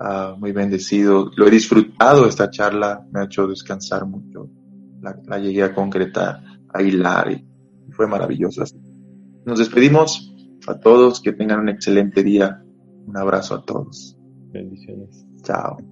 [0.00, 1.30] uh, muy bendecido.
[1.36, 4.48] Lo he disfrutado esta charla, me ha hecho descansar mucho.
[5.00, 6.42] La, la llegué a concretar,
[6.72, 7.44] a hilar y
[7.92, 8.64] fue maravilloso.
[9.44, 10.32] Nos despedimos
[10.66, 12.62] a todos, que tengan un excelente día.
[13.06, 14.16] Un abrazo a todos.
[14.52, 15.26] Bendiciones.
[15.42, 15.91] Chao.